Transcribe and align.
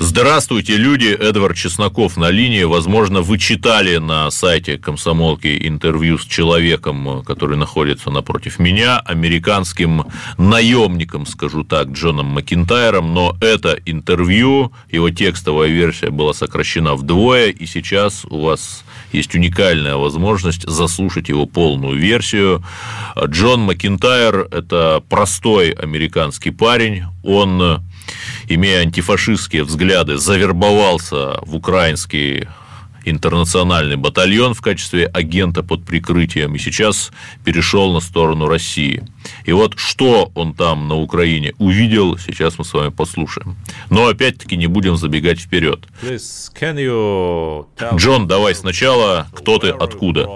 Здравствуйте, 0.00 0.76
люди. 0.76 1.08
Эдвард 1.08 1.56
Чесноков 1.56 2.16
на 2.16 2.30
линии. 2.30 2.62
Возможно, 2.62 3.20
вы 3.20 3.36
читали 3.36 3.96
на 3.96 4.30
сайте 4.30 4.78
комсомолки 4.78 5.66
интервью 5.66 6.18
с 6.18 6.24
человеком, 6.24 7.24
который 7.24 7.56
находится 7.56 8.08
напротив 8.08 8.60
меня, 8.60 9.00
американским 9.00 10.04
наемником, 10.36 11.26
скажу 11.26 11.64
так, 11.64 11.88
Джоном 11.88 12.26
Макинтайром. 12.26 13.12
Но 13.12 13.36
это 13.40 13.76
интервью, 13.86 14.72
его 14.88 15.10
текстовая 15.10 15.68
версия 15.68 16.10
была 16.10 16.32
сокращена 16.32 16.94
вдвое, 16.94 17.48
и 17.48 17.66
сейчас 17.66 18.24
у 18.24 18.42
вас 18.42 18.84
есть 19.10 19.34
уникальная 19.34 19.96
возможность 19.96 20.62
заслушать 20.62 21.28
его 21.28 21.44
полную 21.46 21.98
версию. 21.98 22.62
Джон 23.20 23.62
Макинтайр– 23.62 24.46
это 24.52 25.02
простой 25.08 25.70
американский 25.70 26.52
парень. 26.52 27.02
Он 27.24 27.82
имея 28.48 28.82
антифашистские 28.82 29.64
взгляды, 29.64 30.18
завербовался 30.18 31.38
в 31.42 31.54
украинский 31.54 32.48
интернациональный 33.04 33.96
батальон 33.96 34.54
в 34.54 34.60
качестве 34.60 35.06
агента 35.06 35.62
под 35.62 35.84
прикрытием 35.84 36.54
и 36.54 36.58
сейчас 36.58 37.10
перешел 37.44 37.92
на 37.92 38.00
сторону 38.00 38.46
России. 38.46 39.04
И 39.44 39.52
вот 39.52 39.74
что 39.78 40.30
он 40.34 40.54
там 40.54 40.88
на 40.88 40.96
Украине 40.96 41.54
увидел, 41.58 42.18
сейчас 42.18 42.58
мы 42.58 42.64
с 42.64 42.72
вами 42.72 42.90
послушаем. 42.90 43.56
Но 43.90 44.06
опять-таки 44.06 44.56
не 44.56 44.66
будем 44.66 44.96
забегать 44.96 45.40
вперед. 45.40 45.86
Джон, 47.94 48.26
давай 48.26 48.54
сначала, 48.54 49.28
кто 49.32 49.58
ты, 49.58 49.68
откуда? 49.68 50.26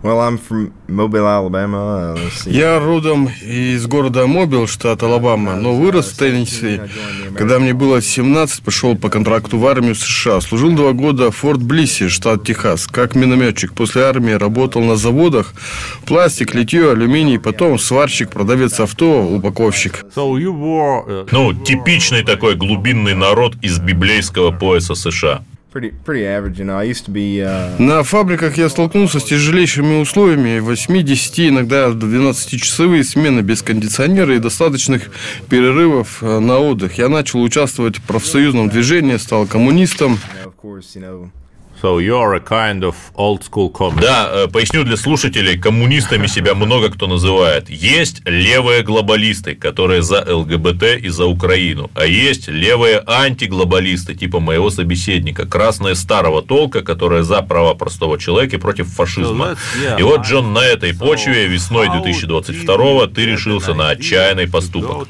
Well, 0.00 0.20
I'm 0.20 0.38
from 0.38 0.72
Mobile, 0.86 1.26
Alabama. 1.26 2.16
Я 2.46 2.78
родом 2.78 3.28
из 3.42 3.84
города 3.88 4.28
Мобил, 4.28 4.68
штат 4.68 5.02
Алабама, 5.02 5.56
но 5.56 5.74
вырос 5.74 6.12
в 6.12 6.16
Теннесси. 6.16 6.80
Когда 7.36 7.58
мне 7.58 7.74
было 7.74 8.00
17, 8.00 8.62
пошел 8.62 8.96
по 8.96 9.08
контракту 9.08 9.58
в 9.58 9.66
армию 9.66 9.96
США. 9.96 10.40
Служил 10.40 10.70
два 10.70 10.92
года 10.92 11.32
в 11.32 11.36
Форт 11.38 11.60
Блиссе, 11.60 12.08
штат 12.08 12.44
Техас, 12.44 12.86
как 12.86 13.16
минометчик. 13.16 13.72
После 13.72 14.02
армии 14.02 14.32
работал 14.32 14.82
на 14.82 14.94
заводах. 14.94 15.52
Пластик, 16.06 16.54
литье, 16.54 16.92
алюминий, 16.92 17.40
потом 17.40 17.76
сварщик, 17.76 18.30
продавец 18.30 18.78
авто, 18.78 19.24
упаковщик. 19.24 20.04
Uh, 20.14 21.28
ну, 21.32 21.52
типичный 21.52 22.22
такой 22.22 22.54
глубинный 22.54 23.14
народ 23.14 23.56
из 23.62 23.80
библейского 23.80 24.52
пояса 24.52 24.94
США. 24.94 25.42
На 27.78 28.02
фабриках 28.02 28.56
я 28.56 28.68
столкнулся 28.68 29.20
с 29.20 29.24
тяжелейшими 29.24 30.00
условиями, 30.00 30.60
8-10, 30.60 31.48
иногда 31.48 31.88
12-часовые 31.88 33.04
смены 33.04 33.40
без 33.40 33.62
кондиционера 33.62 34.34
и 34.34 34.38
достаточных 34.38 35.10
перерывов 35.50 36.22
э, 36.22 36.38
на 36.38 36.58
отдых. 36.58 36.96
Я 36.96 37.08
начал 37.08 37.42
участвовать 37.42 37.98
в 37.98 38.02
профсоюзном 38.02 38.70
движении, 38.70 39.16
стал 39.18 39.46
коммунистом. 39.46 40.18
So 41.80 41.98
you're 41.98 42.34
a 42.34 42.40
kind 42.40 42.82
of 42.82 42.96
old 43.14 43.44
school 43.44 43.70
communist. 43.70 44.02
Да, 44.02 44.28
э, 44.32 44.48
поясню 44.48 44.84
для 44.84 44.96
слушателей, 44.96 45.58
коммунистами 45.58 46.26
себя 46.26 46.54
много 46.54 46.90
кто 46.90 47.06
называет. 47.06 47.70
Есть 47.70 48.22
левые 48.24 48.82
глобалисты, 48.82 49.54
которые 49.54 50.02
за 50.02 50.24
ЛГБТ 50.26 50.82
и 51.00 51.08
за 51.08 51.26
Украину, 51.26 51.90
а 51.94 52.04
есть 52.04 52.48
левые 52.48 53.02
антиглобалисты, 53.06 54.14
типа 54.14 54.40
моего 54.40 54.70
собеседника, 54.70 55.46
красные 55.46 55.94
старого 55.94 56.42
толка, 56.42 56.82
которые 56.82 57.22
за 57.22 57.42
права 57.42 57.74
простого 57.74 58.18
человека 58.18 58.58
против 58.58 58.88
фашизма. 58.88 59.56
И 59.98 60.02
вот, 60.02 60.22
Джон, 60.22 60.52
на 60.52 60.64
этой 60.64 60.94
почве 60.94 61.46
весной 61.46 61.88
2022 61.90 63.06
ты 63.08 63.24
решился 63.24 63.74
на 63.74 63.90
отчаянный 63.90 64.48
поступок. 64.48 65.08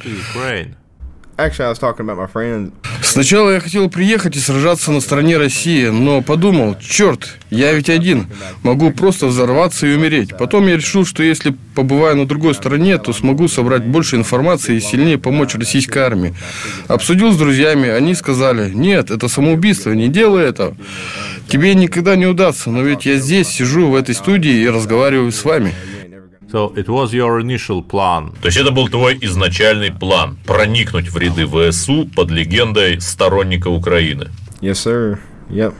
Сначала 3.00 3.50
я 3.50 3.60
хотел 3.60 3.88
приехать 3.88 4.36
и 4.36 4.40
сражаться 4.40 4.90
на 4.90 5.00
стороне 5.00 5.38
России, 5.38 5.86
но 5.86 6.20
подумал, 6.20 6.76
черт, 6.80 7.38
я 7.50 7.72
ведь 7.72 7.88
один, 7.88 8.26
могу 8.62 8.90
просто 8.90 9.26
взорваться 9.26 9.86
и 9.86 9.94
умереть. 9.94 10.36
Потом 10.36 10.66
я 10.66 10.76
решил, 10.76 11.06
что 11.06 11.22
если 11.22 11.54
побываю 11.76 12.16
на 12.16 12.26
другой 12.26 12.54
стороне, 12.54 12.98
то 12.98 13.12
смогу 13.12 13.46
собрать 13.46 13.84
больше 13.84 14.16
информации 14.16 14.76
и 14.76 14.80
сильнее 14.80 15.16
помочь 15.16 15.54
российской 15.54 16.00
армии. 16.00 16.34
Обсудил 16.88 17.32
с 17.32 17.36
друзьями, 17.36 17.88
они 17.88 18.16
сказали, 18.16 18.70
нет, 18.70 19.12
это 19.12 19.28
самоубийство, 19.28 19.92
не 19.92 20.08
делай 20.08 20.44
это. 20.44 20.74
Тебе 21.48 21.74
никогда 21.74 22.16
не 22.16 22.26
удастся, 22.26 22.70
но 22.70 22.82
ведь 22.82 23.06
я 23.06 23.16
здесь 23.16 23.48
сижу 23.48 23.88
в 23.88 23.94
этой 23.94 24.14
студии 24.14 24.52
и 24.52 24.68
разговариваю 24.68 25.30
с 25.30 25.44
вами. 25.44 25.72
So 26.50 26.72
it 26.76 26.88
was 26.88 27.12
your 27.12 27.40
initial 27.40 27.82
plan. 27.82 28.32
То 28.40 28.46
есть 28.48 28.56
это 28.56 28.70
был 28.70 28.88
твой 28.88 29.18
изначальный 29.20 29.92
план 29.92 30.38
проникнуть 30.46 31.08
в 31.10 31.18
ряды 31.18 31.46
ВСУ 31.46 32.06
под 32.06 32.30
легендой 32.30 33.00
сторонника 33.00 33.68
Украины. 33.68 34.28
Yes, 34.62 34.84
sir. 34.84 35.18
Yep. 35.50 35.74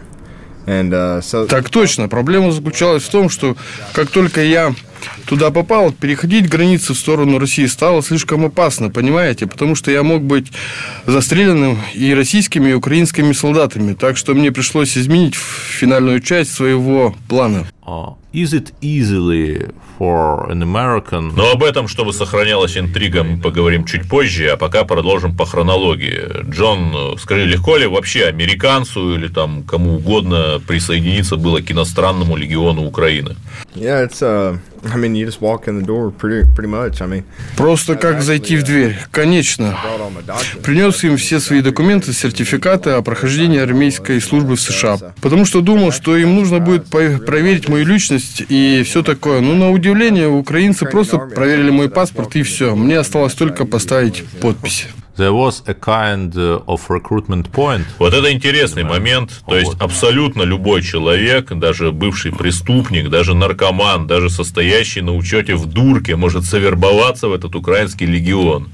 And, 0.66 0.90
uh, 0.90 1.20
so... 1.20 1.46
Так 1.46 1.70
точно. 1.70 2.08
Проблема 2.08 2.52
заключалась 2.52 3.02
в 3.04 3.10
том, 3.10 3.30
что 3.30 3.56
как 3.94 4.10
только 4.10 4.42
я 4.42 4.74
туда 5.26 5.50
попал, 5.50 5.92
переходить 5.92 6.48
границы 6.48 6.94
в 6.94 6.98
сторону 6.98 7.38
России 7.38 7.66
стало 7.66 8.03
слишком 8.03 8.44
опасно, 8.44 8.91
понимаете? 8.91 9.47
Потому 9.47 9.75
что 9.75 9.91
я 9.91 10.03
мог 10.03 10.22
быть 10.22 10.53
застреленным 11.06 11.78
и 11.94 12.14
российскими, 12.14 12.70
и 12.70 12.75
украинскими 12.75 13.32
солдатами. 13.32 13.94
Так 13.94 14.16
что 14.16 14.34
мне 14.34 14.53
пришлось 14.53 14.97
изменить 14.97 15.34
финальную 15.34 16.20
часть 16.20 16.53
своего 16.53 17.14
плана. 17.28 17.66
Uh, 17.86 18.14
is 18.34 18.53
it 18.53 18.70
easily 18.82 19.70
for 19.98 20.50
an 20.50 20.62
American... 20.62 21.32
Но 21.34 21.53
об 21.53 21.62
этом, 21.65 21.88
чтобы 21.88 22.12
сохранялась 22.12 22.76
интрига, 22.76 23.25
мы 23.25 23.41
поговорим 23.41 23.84
чуть 23.86 24.06
позже, 24.09 24.48
а 24.50 24.56
пока 24.59 24.84
продолжим 24.84 25.34
по 25.34 25.47
хронологии. 25.47 26.50
Джон, 26.50 27.16
скажи, 27.19 27.47
легко 27.47 27.76
ли 27.76 27.86
вообще 27.86 28.26
американцу 28.26 29.15
или 29.15 29.28
там 29.28 29.62
кому 29.62 29.97
угодно 29.97 30.60
присоединиться 30.66 31.36
было 31.36 31.60
к 31.60 31.70
иностранному 31.70 32.36
легиону 32.36 32.84
Украины? 32.84 33.36
Yeah, 33.75 34.04
it's, 34.06 34.20
uh, 34.20 34.59
I 34.84 34.97
mean, 34.97 35.15
you 35.15 35.27
just 35.27 35.41
walk 35.41 35.69
in 35.69 35.81
the 35.81 35.87
door 35.87 36.11
pretty, 36.11 36.44
pretty 36.55 36.69
much. 36.69 37.00
I 37.00 37.06
mean, 37.06 37.25
Просто 37.56 37.97
как 37.97 38.22
зайти 38.22 38.56
в 38.56 38.62
дверь. 38.62 38.99
Конечно. 39.11 39.77
Принес 40.62 41.05
им 41.05 41.16
все 41.16 41.41
свои 41.41 41.61
документы, 41.61 42.12
сертификаты 42.12 42.91
о 42.91 43.03
прохождении 43.03 43.59
армейской 43.59 44.21
службы 44.21 44.56
в 44.56 44.61
США. 44.61 44.99
Потому 45.21 45.44
что 45.44 45.61
думал, 45.61 45.93
что 45.93 46.16
им 46.16 46.34
нужно 46.34 46.61
будет 46.61 46.87
проверить 46.87 47.69
мою 47.69 47.84
личность 47.87 48.43
и 48.49 48.83
все 48.84 49.03
такое. 49.03 49.41
Но 49.41 49.55
на 49.55 49.71
удивление, 49.71 50.28
украинцы 50.28 50.87
просто 50.87 51.19
проверили 51.19 51.71
мой 51.71 51.89
паспорт 51.89 52.34
и 52.37 52.43
все. 52.43 52.75
Мне 52.75 52.99
осталось 52.99 53.34
только 53.34 53.65
поставить 53.65 54.25
подпись. 54.41 54.87
There 55.18 55.32
was 55.32 55.64
a 55.66 55.74
kind 55.74 56.32
of 56.32 56.88
recruitment 56.88 57.50
point. 57.50 57.84
Вот 57.98 58.14
это 58.14 58.32
интересный 58.32 58.84
момент. 58.84 59.42
То 59.48 59.56
есть 59.56 59.74
абсолютно 59.80 60.42
любой 60.44 60.80
человек, 60.82 61.52
даже 61.52 61.90
бывший 61.90 62.30
преступник, 62.30 63.10
даже 63.10 63.34
наркоман, 63.34 64.06
даже 64.06 64.30
состоящий 64.30 65.00
на 65.00 65.14
учете 65.16 65.56
в 65.56 65.66
дурке, 65.66 66.14
может 66.14 66.44
совербоваться 66.44 67.26
в 67.26 67.32
этот 67.32 67.56
украинский 67.56 68.06
легион. 68.06 68.68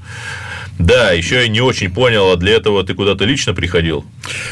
Да, 0.79 1.11
еще 1.11 1.41
я 1.41 1.47
не 1.47 1.61
очень 1.61 1.89
понял, 1.89 2.31
а 2.31 2.35
для 2.35 2.53
этого 2.53 2.83
ты 2.83 2.93
куда-то 2.93 3.25
лично 3.25 3.53
приходил? 3.53 4.03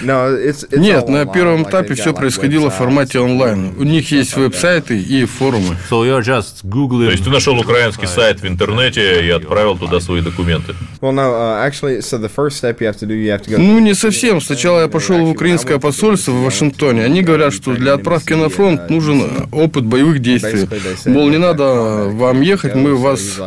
Нет, 0.01 1.09
на 1.09 1.25
первом 1.25 1.63
этапе 1.63 1.95
все 1.95 2.13
происходило 2.13 2.69
в 2.69 2.75
формате 2.75 3.19
онлайн. 3.19 3.73
У 3.77 3.83
них 3.83 4.11
есть 4.11 4.35
веб-сайты 4.35 4.97
и 4.99 5.25
форумы. 5.25 5.75
So 5.89 6.05
you're 6.05 6.21
just 6.21 6.63
googling... 6.63 7.05
То 7.05 7.11
есть 7.11 7.23
ты 7.25 7.29
нашел 7.29 7.57
украинский 7.59 8.07
сайт 8.07 8.41
в 8.41 8.47
интернете 8.47 9.25
и 9.25 9.29
отправил 9.29 9.77
туда 9.77 9.99
свои 9.99 10.21
документы? 10.21 10.73
Uh, 11.01 11.69
ну, 13.57 13.79
не 13.79 13.93
совсем. 13.93 14.41
Сначала 14.41 14.81
я 14.81 14.87
пошел 14.87 15.17
в 15.17 15.29
украинское 15.29 15.77
посольство 15.79 16.31
в 16.31 16.43
Вашингтоне. 16.43 17.03
Они 17.03 17.21
говорят, 17.21 17.53
что 17.53 17.73
для 17.73 17.93
отправки 17.93 18.33
на 18.33 18.49
фронт 18.49 18.89
нужен 18.89 19.47
опыт 19.51 19.83
боевых 19.85 20.19
действий. 20.19 20.67
Мол, 21.05 21.29
не 21.29 21.37
надо 21.37 22.09
вам 22.09 22.41
ехать, 22.41 22.75
мы 22.75 22.95
в 22.95 23.01
вас 23.01 23.39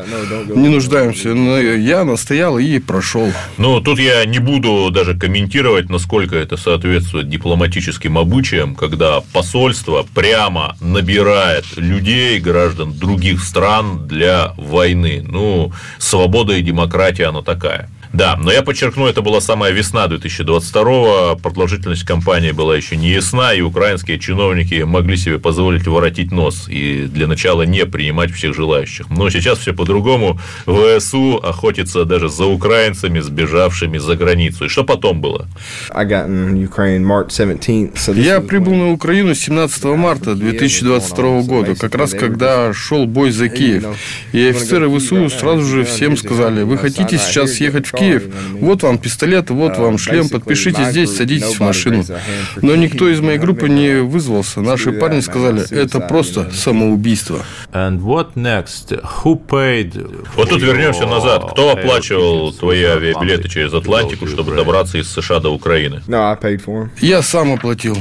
не 0.55 0.69
нуждаемся. 0.69 1.35
Но 1.35 1.59
я 1.59 2.05
настоял 2.05 2.59
и 2.59 2.66
и 2.67 2.79
прошел. 2.79 3.33
Ну, 3.59 3.81
тут 3.81 3.99
я 3.99 4.25
не 4.25 4.39
буду 4.39 4.91
даже 4.91 5.17
комментировать, 5.17 5.89
насколько 5.89 6.37
это 6.37 6.57
соответствует 6.57 7.29
дипломатическим 7.29 8.19
обычаям, 8.19 8.75
когда 8.75 9.21
посольство 9.33 10.07
прямо 10.15 10.77
набирает 10.81 11.65
людей, 11.77 12.39
граждан 12.41 12.93
других 12.93 13.43
стран 13.43 14.07
для 14.07 14.53
войны. 14.57 15.25
Ну, 15.27 15.73
свобода 15.99 16.55
и 16.55 16.63
демократия, 16.63 17.27
она 17.27 17.43
такая. 17.43 17.89
Да, 18.17 18.35
но 18.39 18.51
я 18.51 18.63
подчеркну, 18.63 19.07
это 19.07 19.21
была 19.21 19.43
самая 19.43 19.73
весна 19.73 20.07
2022 20.07 21.35
продолжительность 21.35 22.05
кампании 22.05 22.51
была 22.51 22.75
еще 22.75 22.97
не 22.97 23.11
ясна, 23.11 23.53
и 23.53 23.61
украинские 23.61 24.19
чиновники 24.19 24.85
могли 24.85 25.19
себе 25.19 25.39
позволить 25.39 25.87
воротить 25.87 26.33
нос 26.33 26.65
и 26.67 27.09
для 27.13 27.27
начала 27.27 27.65
не 27.65 27.85
принимать 27.85 28.31
всех 28.31 28.55
желающих. 28.55 29.11
Но 29.11 29.29
сейчас 29.29 29.59
все 29.59 29.75
по-другому. 29.75 30.41
ВСУ 30.65 31.37
охотится 31.37 32.07
даже 32.07 32.31
за 32.31 32.47
украинцами, 32.47 33.21
сбежавшими 33.21 33.99
за 33.99 34.17
границу. 34.17 34.65
И 34.65 34.69
что 34.69 34.83
потом 34.83 35.21
было? 35.21 35.47
Я 38.23 38.41
прибыл 38.41 38.73
на 38.77 38.93
Украину 38.93 39.35
17 39.35 39.85
марта 39.85 40.35
2022 40.35 41.43
года, 41.43 41.75
как 41.75 41.95
раз 41.95 42.13
когда 42.13 42.73
шел 42.73 43.05
бой 43.05 43.31
за 43.31 43.51
Киев. 43.51 43.85
И 44.33 44.43
офицеры 44.47 44.89
ВСУ 44.99 45.29
сразу 45.29 45.65
же 45.65 45.85
всем 45.85 46.17
сказали, 46.17 46.63
вы 46.63 46.79
хотите 46.79 47.19
сейчас 47.19 47.53
съехать 47.53 47.87
в 47.87 47.93
Киев? 47.93 48.06
Вот 48.61 48.83
вам 48.83 48.99
пистолет, 48.99 49.51
вот 49.51 49.77
вам 49.79 49.99
шлем, 49.99 50.29
подпишите 50.29 50.85
здесь, 50.91 51.17
садитесь 51.17 51.57
в 51.57 51.61
машину. 51.61 52.05
Но 52.63 52.75
никто 52.77 53.09
из 53.09 53.21
моей 53.21 53.39
группы 53.39 53.69
не 53.69 54.01
вызвался. 54.03 54.61
Наши 54.61 54.93
парни 54.93 55.21
сказали, 55.21 55.63
это 55.71 56.01
просто 56.01 56.51
самоубийство. 56.53 57.41
Вот 60.37 60.49
тут 60.49 60.63
вернемся 60.63 61.07
назад. 61.07 61.53
Кто 61.53 61.73
оплачивал 61.73 62.53
твои 62.53 62.83
авиабилеты 62.85 63.49
через 63.49 63.73
Атлантику, 63.75 64.27
чтобы 64.27 64.55
добраться 64.55 64.99
из 64.99 65.11
США 65.13 65.41
до 65.41 65.51
Украины? 65.51 66.03
Я 67.01 67.23
сам 67.23 67.53
оплатил. 67.53 67.97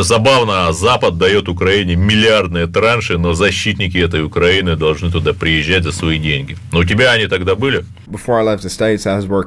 Забавно, 0.00 0.72
Запад 0.72 1.18
дает 1.18 1.48
Украине 1.48 1.96
миллиардные 1.96 2.66
транши, 2.66 3.18
но 3.18 3.34
защитники 3.34 3.98
этой 3.98 4.22
Украины 4.22 4.76
должны 4.76 5.10
туда 5.10 5.32
приезжать 5.32 5.84
за 5.84 5.92
свои 5.92 6.18
деньги. 6.18 6.56
Но 6.72 6.80
у 6.80 6.84
тебя 6.84 7.12
они 7.12 7.26
тогда 7.26 7.54
были? 7.54 7.84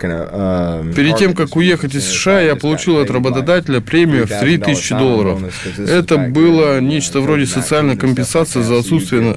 Um, 0.07 0.94
Перед 0.94 1.18
тем, 1.18 1.33
как 1.33 1.56
уехать 1.56 1.95
из 1.95 2.06
США, 2.06 2.42
я 2.42 2.56
получил 2.56 3.00
от 3.00 3.09
работодателя 3.09 3.81
премию 3.81 4.27
в 4.27 4.39
3000 4.39 4.98
долларов. 4.98 5.42
Это 5.77 6.18
было 6.18 6.80
нечто 6.80 7.21
вроде 7.21 7.45
социальной 7.45 7.98
компенсации 7.98 8.62
за 8.62 8.80
отсутствие 8.80 9.36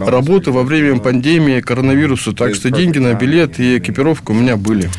работы 0.00 0.50
во 0.50 0.62
время 0.62 0.98
пандемии 0.98 1.60
коронавируса, 1.60 2.32
так 2.32 2.54
что 2.54 2.70
деньги 2.70 2.98
на 2.98 3.14
билет 3.14 3.60
и 3.60 3.78
экипировка 3.78 4.32
у 4.32 4.34
меня 4.34 4.56
были. 4.56 4.90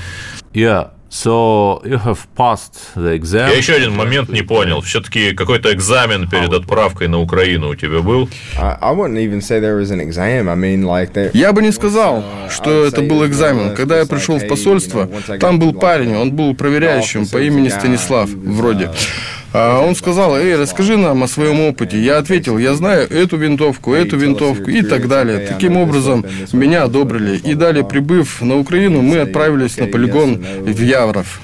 Yeah. 0.54 0.90
So 1.14 1.80
you 1.86 2.00
have 2.00 2.26
passed 2.36 2.96
the 2.96 3.14
exam. 3.14 3.48
Я 3.52 3.56
еще 3.56 3.74
один 3.74 3.94
момент 3.94 4.30
не 4.30 4.42
понял. 4.42 4.82
Все-таки 4.82 5.34
какой-то 5.34 5.72
экзамен 5.72 6.28
перед 6.28 6.52
отправкой 6.52 7.08
на 7.08 7.20
Украину 7.20 7.70
у 7.70 7.76
тебя 7.76 8.00
был? 8.00 8.28
Я 11.34 11.54
бы 11.54 11.62
не 11.62 11.72
сказал, 11.72 12.24
что 12.50 12.86
это 12.86 13.04
был 13.04 13.28
экзамен. 13.28 13.76
Когда 13.76 14.00
я 14.00 14.08
пришел 14.08 14.40
в 14.40 14.48
посольство, 14.48 15.08
там 15.40 15.60
был 15.60 15.74
парень, 15.74 16.16
он 16.16 16.32
был 16.32 16.56
проверяющим 16.56 17.28
по 17.28 17.38
имени 17.38 17.70
Станислав, 17.70 18.28
вроде. 18.32 18.90
А 19.54 19.80
он 19.80 19.96
сказал, 19.96 20.36
эй, 20.36 20.56
расскажи 20.56 20.98
нам 20.98 21.24
о 21.24 21.28
своем 21.28 21.62
опыте. 21.62 22.00
Я 22.00 22.18
ответил, 22.18 22.58
я 22.58 22.74
знаю 22.74 23.08
эту 23.10 23.38
винтовку, 23.38 23.94
эту 23.94 24.18
винтовку 24.18 24.70
и 24.70 24.82
так 24.82 25.08
далее. 25.08 25.48
Таким 25.48 25.78
образом, 25.78 26.26
меня 26.52 26.84
одобрили. 26.84 27.38
И 27.38 27.54
далее, 27.54 27.86
прибыв 27.86 28.42
на 28.42 28.58
Украину, 28.58 29.02
мы 29.02 29.20
отправились 29.20 29.78
на 29.78 29.86
полигон 29.86 30.44
в 30.62 30.82
Явров. 30.82 31.40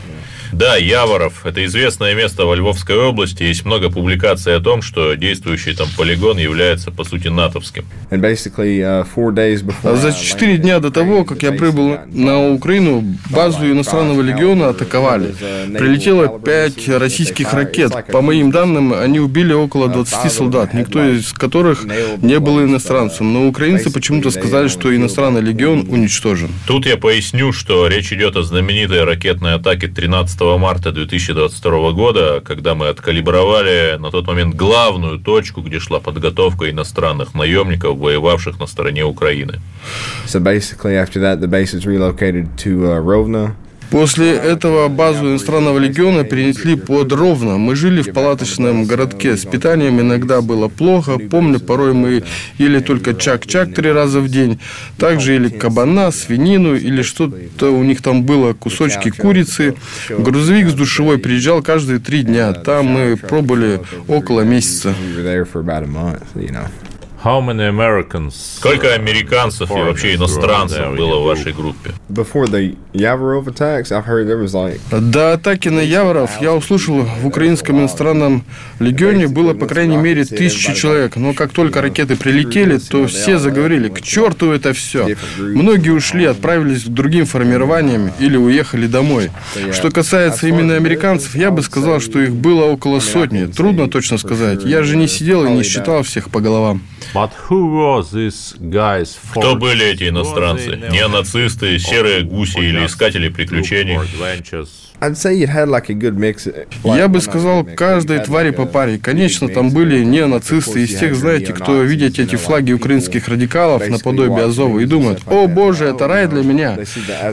Да, 0.51 0.78
Яворов– 0.78 1.46
это 1.46 1.63
известное 1.66 2.16
место 2.16 2.46
во 2.46 2.56
Львовской 2.56 2.98
области. 2.98 3.44
Есть 3.44 3.66
много 3.66 3.90
публикаций 3.90 4.56
о 4.56 4.60
том, 4.60 4.81
что 4.81 5.13
действующий 5.16 5.75
там 5.75 5.88
полигон 5.96 6.38
является, 6.38 6.92
по 6.92 7.04
сути, 7.04 7.28
натовским. 7.28 7.86
Uh, 8.10 9.96
за 9.96 10.13
четыре 10.13 10.57
дня 10.57 10.80
до 10.80 10.90
того, 10.92 11.24
как 11.24 11.44
я 11.44 11.51
прибыл 11.51 11.98
на 12.07 12.51
Украину, 12.51 13.04
базу 13.30 13.69
иностранного 13.72 14.22
легиона 14.22 14.69
атаковали. 14.69 15.36
Прилетело 15.78 16.40
пять 16.40 16.88
российских 16.88 17.54
ракет. 17.54 17.94
По 18.12 18.22
моим 18.22 18.52
данным, 18.52 18.94
они 18.94 19.19
убили 19.19 19.54
около 19.54 19.88
20 19.88 20.31
солдат, 20.31 20.74
никто 20.74 21.04
из 21.04 21.31
которых 21.34 21.86
не 22.22 22.40
был 22.40 22.63
иностранцем. 22.63 23.34
Но 23.34 23.48
украинцы 23.48 23.92
почему-то 23.92 24.31
сказали, 24.31 24.68
что 24.68 24.95
иностранный 24.95 25.42
легион 25.42 25.88
уничтожен. 25.90 26.50
Тут 26.66 26.86
я 26.86 26.98
поясню, 26.98 27.54
что 27.54 27.88
речь 27.88 28.12
идет 28.12 28.36
о 28.36 28.44
знаменитой 28.44 29.04
ракетной 29.04 29.54
атаке 29.54 29.88
13 29.88 30.39
марта 30.42 30.92
2022 30.92 31.92
года, 31.92 32.42
когда 32.42 32.76
мы 32.76 32.88
откалибровали 32.88 33.98
на 34.00 34.12
тот 34.12 34.28
момент 34.28 34.56
главную 34.56 35.20
точку, 35.20 35.62
где 35.62 35.80
шла 35.80 36.00
подготовка 36.00 36.70
иностранных 36.70 37.34
наемников, 37.34 37.98
воевавших 37.98 38.60
на 38.60 38.68
стороне 38.68 39.04
Украины. 39.04 39.60
So 40.26 40.40
basically 40.40 40.96
after 40.96 41.20
that 41.22 41.40
the 41.40 41.48
base 41.48 41.74
is 41.74 41.86
relocated 41.86 42.48
to 42.58 42.92
uh, 42.92 43.02
Rovno. 43.02 43.56
После 43.90 44.34
этого 44.34 44.88
базу 44.88 45.26
иностранного 45.28 45.80
легиона 45.80 46.24
перенесли 46.24 46.76
под 46.76 47.12
Ровно. 47.12 47.58
Мы 47.58 47.76
жили 47.76 48.02
в 48.02 48.14
палаточном 48.14 48.86
городке. 48.86 49.36
С 49.36 49.46
питанием 49.46 50.00
иногда 50.00 50.42
было 50.42 50.68
плохо. 50.68 51.18
Помню, 51.18 51.60
порой 51.60 51.94
мы 51.94 52.24
ели 52.58 52.80
только 52.80 53.16
чак-чак 53.16 53.74
три 53.74 53.92
раза 53.92 54.20
в 54.20 54.30
день. 54.30 54.60
Также 54.98 55.34
ели 55.34 55.50
кабана, 55.50 56.12
свинину 56.12 56.76
или 56.76 57.02
что-то 57.02 57.72
у 57.72 57.84
них 57.84 58.02
там 58.02 58.24
было, 58.24 58.54
кусочки 58.54 59.10
курицы. 59.10 59.76
Грузовик 60.10 60.70
с 60.70 60.74
душевой 60.74 61.18
приезжал 61.18 61.64
каждые 61.64 62.00
три 62.00 62.22
дня. 62.22 62.54
Там 62.54 62.86
мы 62.86 63.18
пробовали 63.18 63.82
около 64.08 64.42
месяца. 64.42 64.94
How 67.21 67.42
many 67.42 67.68
Americans, 67.69 68.31
Сколько 68.60 68.94
американцев 68.94 69.69
и 69.71 69.74
вообще 69.74 70.16
иностранцев 70.16 70.95
было 70.95 71.19
в 71.19 71.25
вашей 71.25 71.51
группе? 71.51 71.92
До 74.89 75.33
атаки 75.33 75.68
на 75.68 75.81
Яворов 75.81 76.31
я 76.39 76.54
услышал 76.54 77.01
в 77.01 77.27
украинском 77.27 77.81
иностранном 77.81 78.45
легионе 78.80 79.27
было 79.27 79.54
по 79.54 79.66
крайней 79.66 79.98
мере 79.98 80.24
тысячи 80.24 80.74
человек, 80.74 81.18
но 81.18 81.33
как 81.33 81.51
только 81.51 81.81
ракеты 81.81 82.16
прилетели, 82.16 82.77
то 82.77 83.06
все 83.07 83.38
заговорили, 83.38 83.89
к 83.89 84.01
черту 84.01 84.51
это 84.51 84.71
все. 84.71 85.18
Многие 85.38 85.89
ушли, 85.89 86.24
отправились 86.24 86.86
к 86.86 86.88
другим 86.88 87.25
формированиям 87.25 88.12
или 88.19 88.38
уехали 88.38 88.88
домой. 88.88 89.30
Что 89.74 89.92
касается 89.92 90.48
именно 90.48 90.75
американцев, 90.75 91.36
я 91.36 91.51
бы 91.51 91.63
сказал, 91.63 92.00
что 92.00 92.21
их 92.21 92.33
было 92.33 92.63
около 92.63 93.01
сотни. 93.01 93.45
Трудно 93.45 93.89
точно 93.89 94.18
сказать. 94.18 94.63
Я 94.63 94.83
же 94.83 94.95
не 94.95 95.10
сидел 95.10 95.45
и 95.45 95.50
не 95.50 95.63
считал 95.63 96.04
всех 96.04 96.30
по 96.30 96.39
головам. 96.39 96.81
Кто 99.32 99.56
были 99.56 99.86
эти 99.86 100.10
иностранцы? 100.10 100.76
Неонацисты, 100.92 101.78
серые 101.80 102.22
гуси 102.24 102.58
или 102.60 102.86
искатели 102.86 103.30
приключений? 103.30 103.96
Я 106.84 107.07
бы 107.07 107.22
сказал, 107.22 107.63
каждой 107.63 108.19
твари 108.19 108.51
по 108.51 108.66
паре. 108.66 108.98
Конечно, 108.98 109.48
там 109.48 109.69
были 109.72 110.04
не 110.04 110.25
нацисты 110.25 110.84
из 110.84 110.98
тех, 110.98 111.16
знаете, 111.16 111.54
кто 111.54 111.81
видят 111.84 112.19
эти 112.19 112.36
флаги 112.36 112.74
украинских 112.74 113.28
радикалов 113.28 113.88
наподобие 113.88 114.45
Азова 114.45 114.80
и 114.80 114.85
думают, 114.85 115.21
о 115.28 115.47
боже, 115.47 115.85
это 115.85 116.07
рай 116.07 116.28
для 116.28 116.44
меня. 116.44 116.78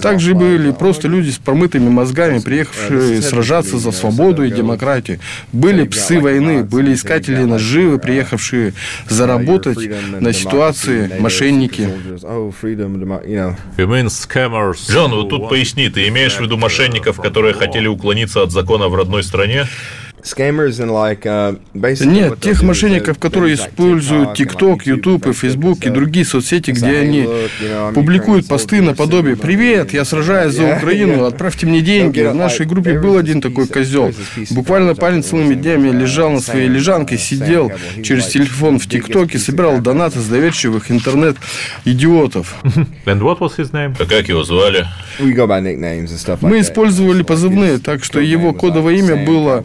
Также 0.00 0.34
были 0.34 0.70
просто 0.70 1.08
люди 1.08 1.30
с 1.30 1.38
промытыми 1.38 1.88
мозгами, 1.88 2.38
приехавшие 2.38 3.22
сражаться 3.22 3.78
за 3.78 3.90
свободу 3.90 4.44
и 4.44 4.50
демократию. 4.50 5.18
Были 5.52 5.86
псы 5.86 6.20
войны, 6.20 6.62
были 6.62 6.94
искатели 6.94 7.42
наживы, 7.42 7.98
приехавшие 7.98 8.74
заработать 9.08 9.78
на 10.20 10.32
ситуации, 10.32 11.10
мошенники. 11.18 11.88
Джон, 14.90 15.12
вот 15.12 15.30
тут 15.30 15.48
поясни, 15.48 15.88
ты 15.88 16.06
имеешь 16.08 16.34
в 16.34 16.40
виду 16.40 16.56
мошенников, 16.56 17.20
которые 17.20 17.55
хотели 17.56 17.86
уклониться 17.86 18.42
от 18.42 18.50
закона 18.52 18.88
в 18.88 18.94
родной 18.94 19.22
стране? 19.22 19.66
Uh, 21.24 22.04
Нет, 22.04 22.40
тех 22.40 22.62
мошенников, 22.62 23.18
которые 23.18 23.54
используют 23.54 24.38
TikTok, 24.38 24.80
YouTube, 24.84 25.34
Facebook 25.34 25.84
и 25.86 25.90
другие 25.90 26.26
соцсети, 26.26 26.72
где 26.72 26.98
они 26.98 27.28
публикуют 27.94 28.48
посты 28.48 28.82
наподобие 28.82 29.36
«Привет, 29.36 29.92
я 29.92 30.04
сражаюсь 30.04 30.54
за 30.54 30.76
Украину, 30.76 31.24
отправьте 31.24 31.66
мне 31.66 31.80
деньги». 31.80 32.20
В 32.20 32.34
нашей 32.34 32.66
группе 32.66 32.98
был 32.98 33.16
один 33.16 33.40
такой 33.40 33.68
козел. 33.68 34.12
Буквально 34.50 34.94
парень 34.96 35.22
целыми 35.22 35.54
днями 35.54 35.90
лежал 35.90 36.30
на 36.30 36.40
своей 36.40 36.68
лежанке, 36.68 37.16
сидел 37.18 37.70
через 38.02 38.26
телефон 38.26 38.78
в 38.80 38.88
ТикТоке, 38.88 39.38
собирал 39.38 39.78
донаты 39.78 40.18
с 40.18 40.26
доверчивых 40.26 40.90
интернет-идиотов. 40.90 42.56
And 43.06 43.20
what 43.20 43.38
was 43.38 43.56
his 43.56 43.70
name? 43.70 43.94
А 44.00 44.06
как 44.06 44.28
его 44.28 44.42
звали? 44.42 44.86
Мы 46.48 46.60
использовали 46.60 47.22
позывные, 47.22 47.78
так 47.78 48.02
что 48.02 48.20
его 48.20 48.52
кодовое 48.52 48.96
имя 48.96 49.24
было 49.24 49.64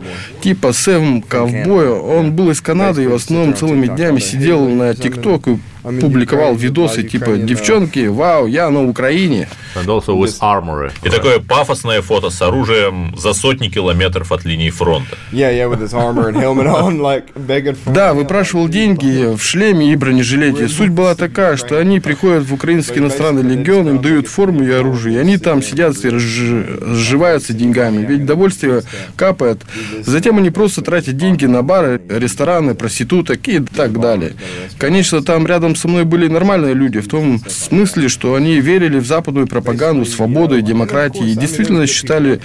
типа 0.52 0.74
Сэм 0.74 1.22
Ковбой. 1.22 1.88
Он 1.90 2.34
был 2.34 2.52
из 2.52 2.60
Канады 2.60 3.06
и 3.06 3.08
в 3.08 3.16
основном 3.16 3.56
целыми 3.56 3.88
днями 3.88 4.20
сидел 4.20 4.68
на 4.68 4.94
ТикТок 4.94 5.48
и 5.48 5.58
публиковал 5.84 6.56
видосы 6.56 7.04
типа 7.04 7.38
«Девчонки, 7.38 8.08
вау, 8.08 8.48
я 8.48 8.70
на 8.70 8.84
Украине». 8.88 9.48
And 9.76 9.86
also 9.86 10.18
with 10.18 10.38
armory. 10.42 10.92
И 11.04 11.10
такое 11.10 11.40
пафосное 11.40 12.02
фото 12.02 12.30
с 12.30 12.42
оружием 12.42 13.16
за 13.18 13.34
сотни 13.34 13.70
километров 13.70 14.32
от 14.32 14.44
линии 14.46 14.70
фронта. 14.70 15.18
Yeah, 15.32 15.52
yeah, 15.52 15.70
with 15.70 15.82
his 15.82 15.94
armor 15.94 16.28
and 16.28 16.36
helmet 16.36 16.68
on, 16.68 17.00
like 17.00 17.34
begging 17.36 17.78
for. 17.84 17.94
Да, 17.94 18.14
выпрашивал 18.14 18.68
деньги 18.68 19.34
в 19.34 19.42
шлеме 19.42 19.92
и 19.92 19.96
бронежилете. 19.96 20.68
Суть 20.68 20.90
была 20.90 21.16
такая, 21.16 21.56
что 21.56 21.78
они 21.78 22.00
приходят 22.00 22.44
в 22.44 22.54
украинский 22.54 23.00
иностранный 23.00 23.44
легион, 23.44 23.88
им 23.90 24.02
дают 24.02 24.28
форму 24.28 24.64
и 24.64 24.72
оружие, 24.72 25.16
и 25.16 25.20
они 25.20 25.38
там 25.38 25.62
сидят 25.64 25.96
и 26.04 26.08
разж- 26.10 26.96
сживаются 26.96 27.54
деньгами. 27.54 28.06
Ведь 28.06 28.26
довольствие 28.26 28.84
капает. 29.16 29.62
Затем 30.06 30.38
они 30.38 30.50
просто 30.50 30.82
тратят 30.82 31.18
деньги 31.18 31.46
на 31.46 31.64
бары, 31.64 32.02
рестораны, 32.10 32.76
проституток 32.76 33.48
и 33.48 33.60
так 33.60 34.00
далее. 34.00 34.34
Конечно, 34.78 35.22
там 35.22 35.48
рядом 35.48 35.71
со 35.76 35.88
мной 35.88 36.04
были 36.04 36.28
нормальные 36.28 36.74
люди, 36.74 37.00
в 37.00 37.08
том 37.08 37.42
смысле, 37.48 38.10
что 38.10 38.36
они 38.36 38.60
верили 38.60 39.00
в 39.00 39.06
западную 39.06 39.48
пропаганду, 39.48 40.06
свободу 40.06 40.58
и 40.58 40.62
демократии, 40.62 41.32
и 41.32 41.36
действительно 41.36 41.88
считали 41.88 42.40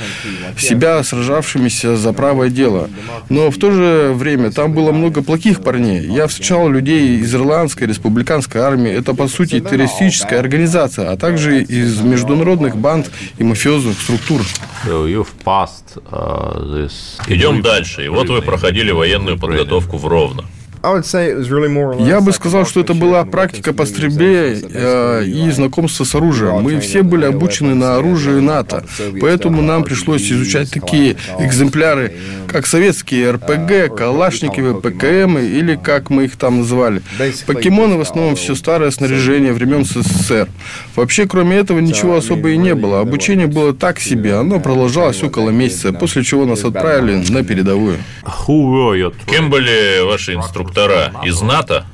себя 0.59 1.03
сражавшимися 1.03 1.97
за 1.97 2.13
правое 2.13 2.51
дело. 2.51 2.89
Но 3.29 3.51
в 3.51 3.59
то 3.59 3.71
же 3.71 4.13
время 4.15 4.51
там 4.51 4.73
было 4.73 4.93
много 4.93 5.23
плохих 5.23 5.63
парней. 5.63 6.07
Я 6.07 6.27
встречал 6.27 6.69
людей 6.69 7.19
из 7.21 7.35
ирландской 7.35 7.85
республиканской 7.85 8.61
армии. 8.61 8.93
Это, 8.93 9.15
по 9.15 9.29
сути, 9.29 9.61
террористическая 9.61 10.41
организация, 10.41 11.11
а 11.11 11.17
также 11.17 11.63
из 11.63 12.01
международных 12.01 12.77
банд 12.77 13.11
и 13.39 13.45
мафиозных 13.45 14.01
структур. 14.01 14.43
Идем 17.29 17.63
дальше. 17.63 18.05
И 18.05 18.09
вот 18.09 18.29
вы 18.29 18.43
проходили 18.43 18.91
военную 18.91 19.39
подготовку 19.39 19.97
в 19.97 20.07
Ровно. 20.07 20.45
I 20.87 20.91
would 20.91 21.05
say 21.05 21.31
it 21.33 21.37
was 21.37 21.51
really 21.51 21.69
more 21.69 21.91
or 21.91 21.97
less 21.97 22.09
Я 22.09 22.21
бы 22.21 22.33
сказал, 22.33 22.65
что 22.65 22.79
это 22.79 22.95
была 22.95 23.25
практика 23.25 23.73
по 23.73 23.87
стрельбе 23.87 24.61
э, 24.63 25.25
и 25.25 25.51
знакомство 25.51 26.05
с 26.05 26.15
оружием. 26.15 26.63
Мы 26.63 26.79
все 26.79 27.03
были 27.03 27.25
обучены 27.25 27.75
на 27.75 27.97
оружие 27.97 28.41
НАТО, 28.41 28.85
поэтому 29.21 29.63
нам 29.63 29.83
пришлось 29.83 30.31
изучать 30.31 30.71
такие 30.71 31.17
экземпляры, 31.41 32.13
как 32.47 32.67
советские 32.67 33.33
РПГ, 33.33 33.97
Калашниковы, 33.97 34.81
ПКМ 34.81 35.39
или 35.39 35.75
как 35.75 36.11
мы 36.11 36.27
их 36.27 36.37
там 36.37 36.59
называли. 36.59 37.03
Покемоны 37.47 37.97
в 37.97 38.03
основном 38.03 38.37
все 38.37 38.55
старое 38.55 38.93
снаряжение 38.93 39.53
времен 39.53 39.85
СССР. 39.85 40.49
Вообще, 40.95 41.27
кроме 41.27 41.57
этого, 41.57 41.81
ничего 41.81 42.17
особо 42.17 42.51
и 42.51 42.57
не 42.57 42.77
было. 42.77 43.01
Обучение 43.01 43.49
было 43.49 43.75
так 43.75 43.99
себе, 43.99 44.35
оно 44.35 44.61
продолжалось 44.61 45.21
около 45.25 45.51
месяца, 45.51 45.93
после 45.93 46.23
чего 46.23 46.45
нас 46.45 46.63
отправили 46.65 47.25
на 47.29 47.43
передовую. 47.43 47.99
Кем 49.27 49.51
были 49.51 50.05
ваши 50.07 50.35
инструктора? 50.77 51.13
Из 51.25 51.41
НАТО? 51.41 51.85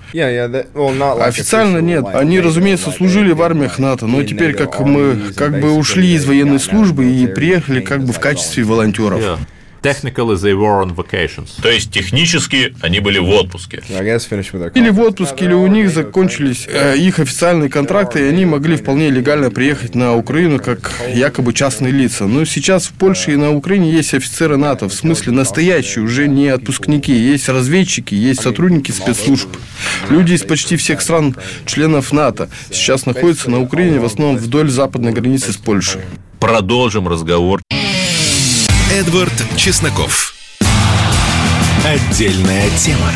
Официально 1.24 1.78
нет. 1.78 2.04
Они, 2.12 2.40
разумеется, 2.40 2.90
служили 2.90 3.32
в 3.32 3.42
армиях 3.42 3.78
НАТО, 3.78 4.06
но 4.06 4.22
теперь 4.22 4.54
как 4.54 4.80
мы 4.80 5.32
как 5.36 5.60
бы 5.60 5.72
ушли 5.72 6.12
из 6.14 6.26
военной 6.26 6.60
службы 6.60 7.06
и 7.06 7.26
приехали 7.26 7.80
как 7.80 8.04
бы 8.04 8.12
в 8.12 8.20
качестве 8.20 8.64
волонтеров. 8.64 9.38
Technically, 9.82 10.36
they 10.36 10.54
were 10.54 10.80
on 10.80 10.94
vacations. 10.94 11.60
То 11.60 11.68
есть 11.68 11.90
технически 11.90 12.74
они 12.82 13.00
были 13.00 13.18
в 13.18 13.28
отпуске. 13.28 13.82
Their 13.88 14.72
Или 14.74 14.90
в 14.90 15.00
отпуске, 15.00 15.46
или 15.46 15.54
у 15.54 15.66
них 15.66 15.90
закончились 15.90 16.68
э, 16.68 16.96
их 16.96 17.18
официальные 17.18 17.68
контракты, 17.68 18.20
и 18.20 18.28
они 18.28 18.44
могли 18.44 18.76
вполне 18.76 19.10
легально 19.10 19.50
приехать 19.50 19.96
на 19.96 20.14
Украину 20.14 20.60
как 20.60 20.92
якобы 21.12 21.52
частные 21.52 21.92
лица. 21.92 22.26
Но 22.26 22.44
сейчас 22.44 22.86
в 22.86 22.92
Польше 22.92 23.32
и 23.32 23.36
на 23.36 23.52
Украине 23.52 23.90
есть 23.90 24.14
офицеры 24.14 24.56
НАТО, 24.56 24.88
в 24.88 24.94
смысле 24.94 25.32
настоящие, 25.32 26.04
уже 26.04 26.28
не 26.28 26.48
отпускники. 26.48 27.12
Есть 27.12 27.48
разведчики, 27.48 28.14
есть 28.14 28.40
сотрудники 28.40 28.92
спецслужб. 28.92 29.48
Люди 30.08 30.34
из 30.34 30.42
почти 30.42 30.76
всех 30.76 31.00
стран, 31.00 31.34
членов 31.66 32.12
НАТО, 32.12 32.48
сейчас 32.70 33.04
находятся 33.04 33.50
на 33.50 33.60
Украине, 33.60 33.98
в 33.98 34.04
основном 34.04 34.36
вдоль 34.36 34.70
западной 34.70 35.12
границы 35.12 35.52
с 35.52 35.56
Польшей. 35.56 36.02
Продолжим 36.38 37.08
разговор. 37.08 37.60
Эдвард 38.92 39.32
Чесноков. 39.56 40.34
Отдельная 41.82 42.68
тема. 42.76 43.10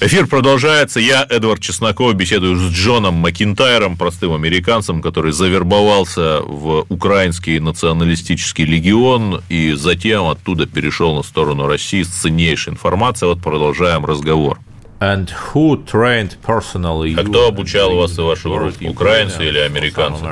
Эфир 0.00 0.26
продолжается. 0.26 0.98
Я, 0.98 1.24
Эдвард 1.30 1.60
Чесноков, 1.60 2.12
беседую 2.16 2.56
с 2.56 2.72
Джоном 2.72 3.14
Макинтайром, 3.14 3.96
простым 3.96 4.34
американцем, 4.34 5.02
который 5.02 5.30
завербовался 5.30 6.40
в 6.40 6.84
украинский 6.88 7.60
националистический 7.60 8.64
легион 8.64 9.40
и 9.48 9.74
затем 9.74 10.26
оттуда 10.26 10.66
перешел 10.66 11.14
на 11.14 11.22
сторону 11.22 11.68
России 11.68 12.02
с 12.02 12.08
ценнейшей 12.08 12.72
информацией. 12.72 13.28
Вот 13.28 13.40
продолжаем 13.40 14.04
разговор. 14.04 14.58
And 14.98 15.28
who 15.54 15.86
trained 15.86 16.32
personally 16.44 17.14
А 17.16 17.22
кто 17.22 17.46
обучал 17.46 17.94
вас 17.94 18.18
и 18.18 18.20
вашу 18.20 18.52
группу? 18.52 18.84
Украинцы 18.88 19.46
или 19.46 19.58
американцы? 19.58 20.24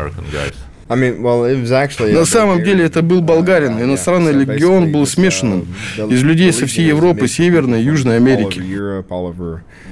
Some 0.92 1.02
American 1.02 1.12
guys? 1.12 1.12
I 1.12 1.12
mean, 1.12 1.22
well, 1.22 1.44
it 1.44 1.61
was 1.61 1.72
actually. 1.72 2.12
На 2.12 2.25
самом 2.25 2.62
деле 2.62 2.84
это 2.84 3.02
был 3.02 3.20
болгарин. 3.20 3.80
Иностранный 3.80 4.32
легион 4.32 4.92
был 4.92 5.06
смешанным 5.06 5.66
из 5.96 6.22
людей 6.22 6.52
со 6.52 6.66
всей 6.66 6.87
Европы, 6.87 7.28
Северной 7.28 7.80
и 7.80 7.84
Южной 7.84 8.16
Америки. 8.16 8.61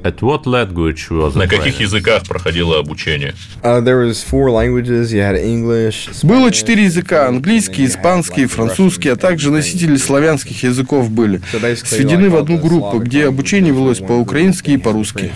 At 0.02 0.20
what 0.20 0.44
language 0.44 1.10
was 1.10 1.36
На 1.36 1.46
каких 1.46 1.80
языках 1.80 2.22
проходило 2.26 2.78
обучение? 2.78 3.34
Uh, 3.62 3.80
there 3.82 3.98
was 3.98 4.22
four 4.22 4.50
languages. 4.50 5.12
You 5.12 5.20
had 5.20 5.36
English. 5.36 6.08
Было 6.22 6.50
четыре 6.50 6.84
языка– 6.84 7.28
английский, 7.28 7.84
испанский, 7.84 8.46
французский, 8.46 9.10
а 9.10 9.16
также 9.16 9.50
носители 9.50 9.96
славянских 9.96 10.62
языков 10.62 11.10
были. 11.10 11.40
Сведены 11.84 12.30
в 12.30 12.36
одну 12.36 12.58
группу, 12.58 12.98
где 12.98 13.26
обучение 13.26 13.72
велось 13.72 13.98
по-украински 13.98 14.70
и 14.70 14.76
по-русски. 14.78 15.32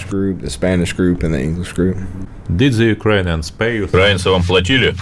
Украинцы 3.84 4.30
вам 4.30 4.42
платили? 4.42 4.94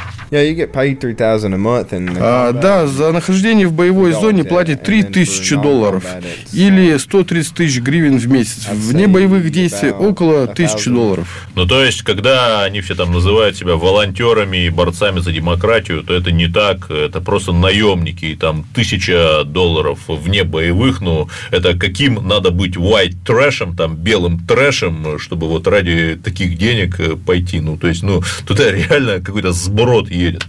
Yeah, 0.53 0.59
you 0.59 0.67
get 0.67 0.73
paid 0.73 1.01
three 1.01 1.15
thousand 1.15 1.55
a 1.55 1.59
month, 1.59 1.93
and 1.93 2.17
А, 2.21 2.53
да, 2.53 2.87
за 2.87 3.13
нахождение 3.13 3.67
в 3.67 3.73
боевой 3.73 4.13
зоне 4.13 4.45
платят 4.45 4.83
3000 4.83 5.57
долларов 5.57 6.05
или 6.53 6.97
130 6.97 7.55
тысяч 7.55 7.81
гривен 7.81 8.19
в 8.19 8.29
месяц. 8.29 8.67
Вне 8.71 9.07
боевых 9.07 9.51
действий 9.51 9.91
около 9.91 10.45
1000 10.45 10.91
долларов. 10.91 11.49
Ну, 11.55 11.67
то 11.67 11.83
есть, 11.85 12.03
когда 12.03 12.63
они 12.65 12.81
все 12.81 12.95
там 12.95 13.13
называют 13.13 13.57
себя 13.57 13.77
волонтерами 13.77 14.67
и 14.67 14.71
борцами 14.71 15.21
за 15.21 15.33
демократию, 15.33 16.03
то 16.03 16.15
это 16.15 16.31
не 16.33 16.49
так, 16.49 16.91
это 16.91 17.21
просто 17.21 17.53
наемники, 17.53 18.27
и 18.27 18.37
там 18.37 18.65
тысяча 18.75 19.45
долларов 19.45 20.01
вне 20.09 20.45
боевых, 20.45 21.01
ну, 21.01 21.29
это 21.51 21.79
каким 21.79 22.27
надо 22.27 22.51
быть 22.51 22.77
white 22.77 23.17
трэшем, 23.25 23.77
там, 23.77 23.97
белым 23.97 24.39
трэшем, 24.41 25.19
чтобы 25.19 25.49
вот 25.49 25.67
ради 25.67 26.19
таких 26.23 26.59
денег 26.59 27.01
э, 27.01 27.17
пойти, 27.17 27.61
ну, 27.61 27.77
то 27.77 27.89
есть, 27.89 28.03
ну, 28.03 28.23
туда 28.47 28.71
реально 28.71 29.21
какой-то 29.21 29.53
сброд 29.53 30.11
едет. 30.11 30.42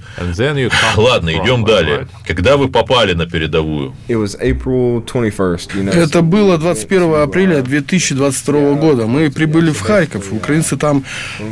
Ладно, 0.98 1.32
идем 1.32 1.66
далее. 1.66 2.08
Когда 2.28 2.58
вы 2.58 2.68
попали 2.70 3.14
на 3.14 3.26
передовую? 3.26 3.94
Это 5.92 6.22
было 6.22 6.58
21 6.58 7.16
апреля 7.16 7.62
2022 7.62 8.74
года. 8.74 9.08
Мы 9.08 9.30
прибыли 9.32 9.72
в 9.72 9.82
Харьков. 9.82 10.32
Украинцы 10.32 10.78
там 10.78 11.04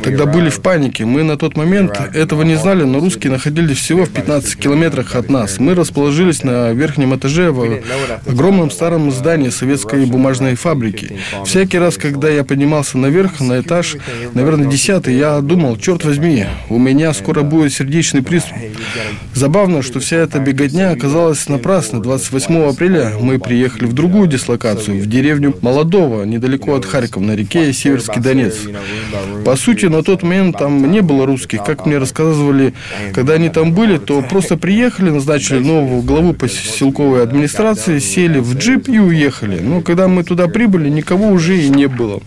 тогда 0.02 0.26
были 0.26 0.48
в 0.48 0.60
панике. 0.60 1.04
Мы 1.04 1.22
на 1.22 1.36
тот 1.36 1.56
момент 1.56 1.98
этого 2.14 2.42
не 2.42 2.56
знали, 2.56 2.84
но 2.84 3.00
русские 3.00 3.32
находились 3.32 3.78
всего 3.78 4.04
в 4.04 4.10
15 4.10 4.56
километрах 4.56 5.14
от 5.16 5.28
нас. 5.30 5.58
Мы 5.58 5.74
расположились 5.74 6.42
на 6.42 6.72
верхнем 6.72 7.14
этаже 7.14 7.50
в 7.50 7.80
огромном 8.26 8.70
старом 8.70 9.10
здании 9.10 9.50
советской 9.50 10.06
бумажной 10.06 10.54
фабрики. 10.54 11.18
Всякий 11.44 11.78
раз, 11.78 11.96
когда 11.96 12.28
я 12.28 12.44
поднимался 12.44 12.98
наверх, 12.98 13.40
на 13.40 13.60
этаж, 13.60 13.96
наверное, 14.34 14.66
десятый, 14.66 15.16
я 15.16 15.40
думал, 15.40 15.76
черт 15.76 16.04
возьми, 16.04 16.46
у 16.68 16.78
меня 16.78 17.12
скоро 17.12 17.42
будет 17.42 17.72
сердечный 17.72 18.21
приступ. 18.22 18.56
Забавно, 19.34 19.82
что 19.82 20.00
вся 20.00 20.16
эта 20.16 20.38
беготня 20.38 20.90
оказалась 20.90 21.48
напрасной. 21.48 22.00
28 22.00 22.68
апреля 22.68 23.12
мы 23.20 23.38
приехали 23.38 23.86
в 23.86 23.92
другую 23.92 24.28
дислокацию, 24.28 25.02
в 25.02 25.06
деревню 25.06 25.54
Молодого, 25.60 26.24
недалеко 26.24 26.74
от 26.74 26.84
Харькова, 26.84 27.22
на 27.22 27.36
реке 27.36 27.72
Северский 27.72 28.20
Донец. 28.20 28.54
По 29.44 29.56
сути, 29.56 29.86
на 29.86 30.02
тот 30.02 30.22
момент 30.22 30.58
там 30.58 30.90
не 30.90 31.00
было 31.00 31.26
русских. 31.26 31.64
Как 31.64 31.86
мне 31.86 31.98
рассказывали, 31.98 32.74
когда 33.12 33.34
они 33.34 33.48
там 33.48 33.72
были, 33.72 33.98
то 33.98 34.22
просто 34.22 34.56
приехали, 34.56 35.10
назначили 35.10 35.58
нового 35.58 36.02
главу 36.02 36.32
поселковой 36.32 37.22
администрации, 37.22 37.98
сели 37.98 38.38
в 38.38 38.56
джип 38.56 38.88
и 38.88 38.98
уехали. 38.98 39.60
Но 39.60 39.80
когда 39.80 40.08
мы 40.08 40.24
туда 40.24 40.48
прибыли, 40.48 40.88
никого 40.88 41.28
уже 41.28 41.58
и 41.58 41.68
не 41.68 41.86
было. 41.86 42.20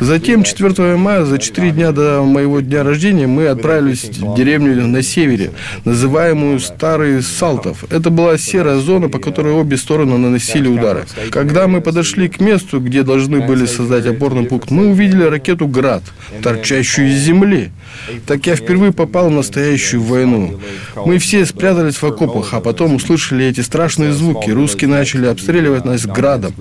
Затем 0.00 0.42
4 0.42 0.96
мая, 0.96 1.24
за 1.24 1.38
4 1.38 1.70
дня 1.70 1.92
до 1.92 2.22
моего 2.22 2.60
дня 2.60 2.82
рождения, 2.82 3.26
мы 3.26 3.46
отправились 3.48 4.04
в 4.04 4.36
деревню 4.36 4.86
на 4.86 5.02
севере, 5.32 5.52
называемую 5.84 6.60
Старый 6.60 7.22
Салтов. 7.22 7.84
Это 7.90 8.10
была 8.10 8.38
серая 8.38 8.78
зона, 8.78 9.08
по 9.08 9.18
которой 9.18 9.52
обе 9.54 9.76
стороны 9.76 10.18
наносили 10.18 10.68
удары. 10.68 11.04
Когда 11.30 11.68
мы 11.68 11.80
подошли 11.80 12.28
к 12.28 12.40
месту, 12.40 12.80
где 12.80 13.02
должны 13.02 13.40
были 13.40 13.66
создать 13.66 14.06
опорный 14.06 14.44
пункт, 14.44 14.70
мы 14.70 14.88
увидели 14.88 15.24
ракету 15.24 15.66
«Град», 15.66 16.02
торчащую 16.42 17.08
из 17.08 17.18
земли. 17.18 17.70
Так 18.26 18.46
я 18.46 18.56
впервые 18.56 18.92
попал 18.92 19.28
в 19.28 19.32
настоящую 19.32 20.02
войну. 20.02 20.60
Мы 21.06 21.18
все 21.18 21.44
спрятались 21.46 21.96
в 21.96 22.04
окопах, 22.04 22.54
а 22.54 22.60
потом 22.60 22.94
услышали 22.94 23.44
эти 23.44 23.60
страшные 23.60 24.12
звуки. 24.12 24.50
Русские 24.50 24.88
начали 24.88 25.26
обстреливать 25.26 25.84
нас 25.84 26.06
градом. 26.06 26.52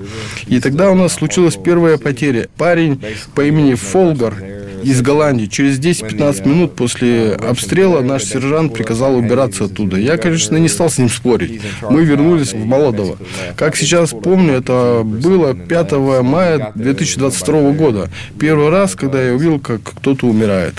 И 0.47 0.59
тогда 0.59 0.91
у 0.91 0.95
нас 0.95 1.13
случилась 1.13 1.55
первая 1.55 1.97
потеря. 1.97 2.47
Парень 2.57 3.01
по 3.35 3.41
имени 3.41 3.75
Фолгар 3.75 4.35
из 4.83 5.01
Голландии. 5.01 5.45
Через 5.45 5.79
10-15 5.79 6.47
минут 6.47 6.75
после 6.75 7.33
обстрела 7.33 8.01
наш 8.01 8.23
сержант 8.23 8.73
приказал 8.73 9.15
убираться 9.15 9.65
оттуда. 9.65 9.97
Я, 9.97 10.17
конечно, 10.17 10.57
не 10.57 10.69
стал 10.69 10.89
с 10.89 10.97
ним 10.97 11.09
спорить. 11.09 11.61
Мы 11.89 12.03
вернулись 12.03 12.53
в 12.53 12.65
Молодово. 12.65 13.17
Как 13.55 13.75
сейчас 13.75 14.11
помню, 14.11 14.53
это 14.53 15.01
было 15.03 15.53
5 15.53 15.91
мая 16.23 16.71
2022 16.75 17.71
года. 17.71 18.09
Первый 18.39 18.69
раз, 18.69 18.95
когда 18.95 19.21
я 19.21 19.33
увидел, 19.33 19.59
как 19.59 19.81
кто-то 19.83 20.27
умирает. 20.27 20.75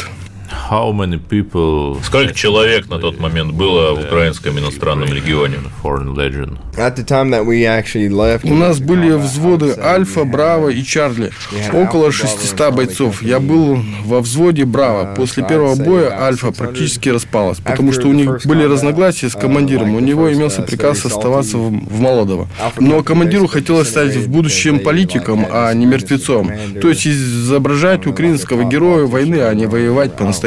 How 0.71 0.93
many 0.93 1.19
people 1.19 2.03
Сколько 2.05 2.35
человек 2.35 2.89
на 2.89 2.99
тот 2.99 3.19
момент 3.21 3.53
было 3.53 3.95
в 3.95 4.05
украинском 4.05 4.59
иностранном 4.59 5.13
легионе? 5.13 5.59
foreign 5.83 6.15
legion? 6.15 6.59
At 6.77 6.97
the 6.97 7.05
time 7.05 7.31
that 7.31 7.45
we 7.45 7.65
actually 7.65 8.09
left, 8.09 8.49
У 8.51 8.55
нас 8.55 8.79
были 8.81 9.13
взводы 9.13 9.75
Альфа, 9.79 10.25
Браво 10.25 10.69
и 10.69 10.83
Чарли. 10.83 11.33
Около 11.73 12.13
600 12.13 12.75
бойцов. 12.75 13.23
Я 13.23 13.41
был 13.41 13.83
во 14.05 14.21
взводе 14.21 14.65
Браво. 14.65 15.15
После 15.15 15.43
первого 15.45 15.75
боя 15.75 16.19
Альфа 16.19 16.53
практически 16.53 17.09
распалась, 17.09 17.59
потому 17.59 17.93
что 17.93 18.09
у 18.09 18.13
них 18.13 18.47
были 18.47 18.65
разногласия 18.65 19.29
с 19.29 19.35
командиром. 19.35 19.95
У 19.95 20.01
него 20.01 20.33
имелся 20.33 20.63
приказ 20.63 21.05
оставаться 21.05 21.59
в, 21.59 21.71
в 21.71 22.01
Молодово. 22.01 22.49
Но 22.79 23.03
командиру 23.03 23.47
хотелось 23.47 23.89
стать 23.89 24.15
в 24.17 24.29
будущем 24.29 24.81
политиком, 24.81 25.47
а 25.51 25.73
не 25.75 25.87
мертвецом. 25.87 26.51
То 26.81 26.89
есть 26.89 27.07
изображать 27.07 28.07
украинского 28.07 28.65
героя 28.65 29.07
войны, 29.07 29.41
а 29.43 29.53
не 29.55 29.67
воевать 29.67 30.17
по-настоящему. 30.17 30.42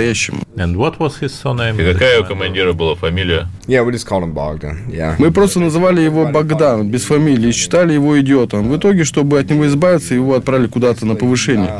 And 0.57 0.77
what 0.77 0.97
was 0.99 1.19
his 1.19 1.31
surname? 1.33 1.81
И 1.81 1.93
какая 1.93 2.21
у 2.21 2.25
командира 2.25 2.73
была 2.73 2.95
фамилия? 2.95 3.47
yeah, 3.67 3.83
we 3.83 3.91
just 3.91 4.05
called 4.07 4.23
him 4.23 4.33
Bogdan. 4.33 4.87
Yeah. 4.89 5.15
Мы 5.17 5.31
просто 5.31 5.59
называли 5.59 6.01
его 6.01 6.25
Богдан, 6.27 6.89
без 6.89 7.03
фамилии, 7.03 7.51
считали 7.51 7.93
его 7.93 8.19
идиотом. 8.19 8.69
В 8.69 8.77
итоге, 8.77 9.03
чтобы 9.03 9.39
от 9.39 9.49
него 9.49 9.65
избавиться, 9.67 10.13
его 10.13 10.35
отправили 10.35 10.67
куда-то 10.67 11.05
на 11.05 11.15
повышение. 11.15 11.71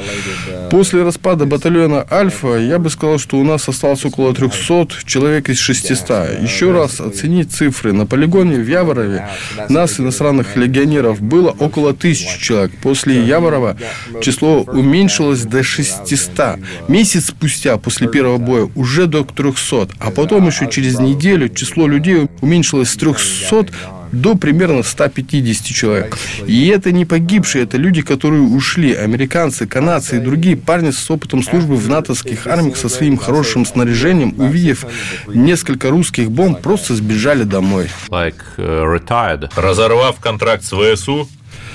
После 0.72 1.03
распада 1.03 1.45
батальона 1.45 2.05
Альфа, 2.10 2.57
я 2.57 2.79
бы 2.79 2.89
сказал, 2.89 3.19
что 3.19 3.38
у 3.38 3.43
нас 3.43 3.69
осталось 3.69 4.03
около 4.05 4.34
300 4.34 4.88
человек 5.05 5.50
из 5.50 5.60
600. 5.60 6.41
Еще 6.41 6.72
раз 6.72 7.00
оценить 7.00 7.51
цифры. 7.51 7.93
На 7.93 8.05
полигоне 8.05 8.57
в 8.57 8.67
Яворове 8.67 9.27
нас, 9.69 10.00
иностранных 10.00 10.55
легионеров, 10.57 11.22
было 11.22 11.55
около 11.60 11.91
1000 11.91 12.39
человек. 12.39 12.72
После 12.81 13.24
Яворова 13.24 13.77
число 14.22 14.62
уменьшилось 14.62 15.43
до 15.43 15.63
600. 15.63 16.60
Месяц 16.88 17.27
спустя, 17.27 17.77
после 18.05 18.21
первого 18.21 18.38
боя, 18.38 18.69
уже 18.75 19.07
до 19.07 19.24
300. 19.24 19.89
А 20.00 20.12
потом 20.12 20.47
еще 20.47 20.69
через 20.69 21.00
неделю 21.00 21.50
число 21.50 21.88
людей 21.88 22.27
уменьшилось 22.41 22.89
с 22.89 22.95
300 22.95 23.67
до 24.12 24.35
примерно 24.35 24.83
150 24.83 25.65
человек. 25.65 26.17
И 26.47 26.67
это 26.67 26.91
не 26.91 27.05
погибшие, 27.05 27.63
это 27.63 27.77
люди, 27.77 28.01
которые 28.01 28.43
ушли. 28.43 28.93
Американцы, 28.93 29.67
канадцы 29.67 30.17
и 30.17 30.19
другие 30.19 30.55
парни 30.55 30.91
с 30.91 31.12
опытом 31.12 31.43
службы 31.43 31.75
в 31.75 31.89
натовских 31.89 32.47
армиях 32.47 32.77
со 32.77 32.88
своим 32.88 33.17
хорошим 33.17 33.65
снаряжением, 33.65 34.33
увидев 34.38 34.85
несколько 35.27 35.89
русских 35.89 36.31
бомб, 36.31 36.62
просто 36.62 36.95
сбежали 36.95 37.43
домой. 37.43 37.89
Like 38.09 38.35
uh, 38.57 38.85
retired. 38.85 39.50
Разорвав 39.55 40.19
контракт 40.19 40.63
с 40.63 40.71
ВСУ, 40.71 41.27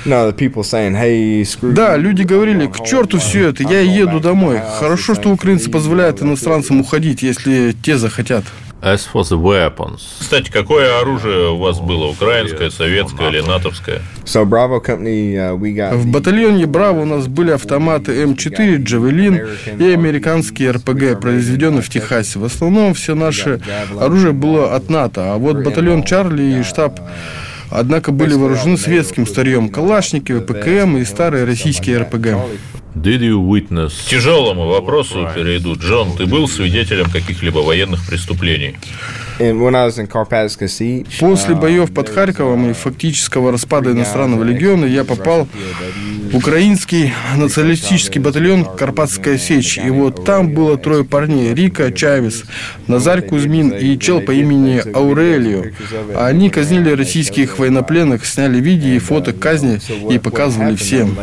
No, 0.04 0.30
the 0.30 0.32
people 0.32 0.62
saying, 0.62 0.94
"Hey, 0.94 1.42
screw." 1.42 1.72
Да, 1.72 1.96
люди 1.96 2.22
говорили, 2.22 2.66
к 2.66 2.84
черту 2.84 3.18
все 3.18 3.48
это, 3.48 3.62
я 3.62 3.80
еду 3.80 4.20
домой. 4.20 4.60
Хорошо, 4.78 5.14
что 5.14 5.30
украинцы 5.30 5.70
позволяют 5.70 6.22
иностранцам 6.22 6.80
уходить, 6.80 7.22
если 7.22 7.72
те 7.82 7.98
захотят. 7.98 8.44
As 8.82 9.00
for 9.12 9.22
the 9.24 9.36
weapons, 9.36 10.00
Кстати, 10.20 10.50
какое 10.50 11.00
оружие 11.00 11.50
у 11.50 11.58
вас 11.58 11.80
было? 11.80 12.06
Украинское, 12.06 12.70
советское 12.70 13.28
или 13.28 13.40
натовское? 13.40 14.00
So 14.24 14.46
Bravo 14.46 14.80
Company, 14.82 15.34
uh, 15.34 15.54
we 15.58 15.74
got. 15.74 15.94
В 15.96 16.06
батальоне 16.06 16.64
«Браво» 16.64 17.02
у 17.02 17.04
нас 17.04 17.26
были 17.26 17.50
автоматы 17.50 18.12
М4, 18.22 18.76
«Джавелин» 18.76 19.48
и 19.78 19.84
американские 19.92 20.70
РПГ, 20.70 21.20
произведенные 21.20 21.82
в 21.82 21.90
Техасе. 21.90 22.38
В 22.38 22.44
основном 22.44 22.94
все 22.94 23.14
наше 23.14 23.60
оружие 24.00 24.32
было 24.32 24.74
от 24.74 24.88
НАТО, 24.88 25.34
а 25.34 25.36
вот 25.36 25.58
батальон 25.58 26.02
«Чарли» 26.02 26.60
и 26.60 26.62
штаб 26.62 27.00
Однако 27.70 28.12
были 28.12 28.34
вооружены 28.34 28.76
светским 28.76 29.26
старьем 29.26 29.68
Калашниковы, 29.68 30.40
ПКМ 30.40 30.96
и 30.98 31.04
старые 31.04 31.44
российские 31.44 31.98
РПГ. 31.98 32.26
did 32.94 33.20
you 33.20 33.40
witness 33.40 33.92
К 34.06 34.10
тяжелому 34.10 34.66
вопросу 34.66 35.28
перейду. 35.34 35.76
Джон, 35.76 36.16
ты 36.16 36.26
был 36.26 36.48
свидетелем 36.48 37.08
каких-либо 37.10 37.58
военных 37.58 38.04
преступлений? 38.06 38.76
После 41.18 41.54
uh, 41.54 41.60
боев 41.60 41.92
под 41.92 42.08
Харьковом 42.08 42.70
и 42.70 42.72
фактического 42.74 43.50
распада 43.52 43.92
иностранного 43.92 44.44
легиона 44.44 44.84
я 44.84 45.04
попал 45.04 45.48
в 46.30 46.36
украинский 46.36 47.12
националистический 47.36 48.20
батальон 48.20 48.64
«Карпатская 48.64 49.38
сечь». 49.38 49.78
И 49.78 49.88
вот 49.90 50.24
там 50.24 50.50
было 50.50 50.76
трое 50.76 51.04
парней– 51.04 51.54
Рика 51.54 51.90
Чавес, 51.90 52.44
Назарь 52.86 53.22
Кузьмин 53.22 53.70
и 53.70 53.98
чел 53.98 54.20
по 54.20 54.32
имени 54.32 54.82
Аурелио. 54.94 55.64
Они 56.16 56.50
казнили 56.50 56.90
российских 56.90 57.58
военнопленных, 57.58 58.26
сняли 58.26 58.60
видео 58.60 58.90
и 58.90 58.98
фото 58.98 59.32
казни 59.32 59.80
и 60.10 60.18
показывали 60.18 60.76
всем. 60.76 61.16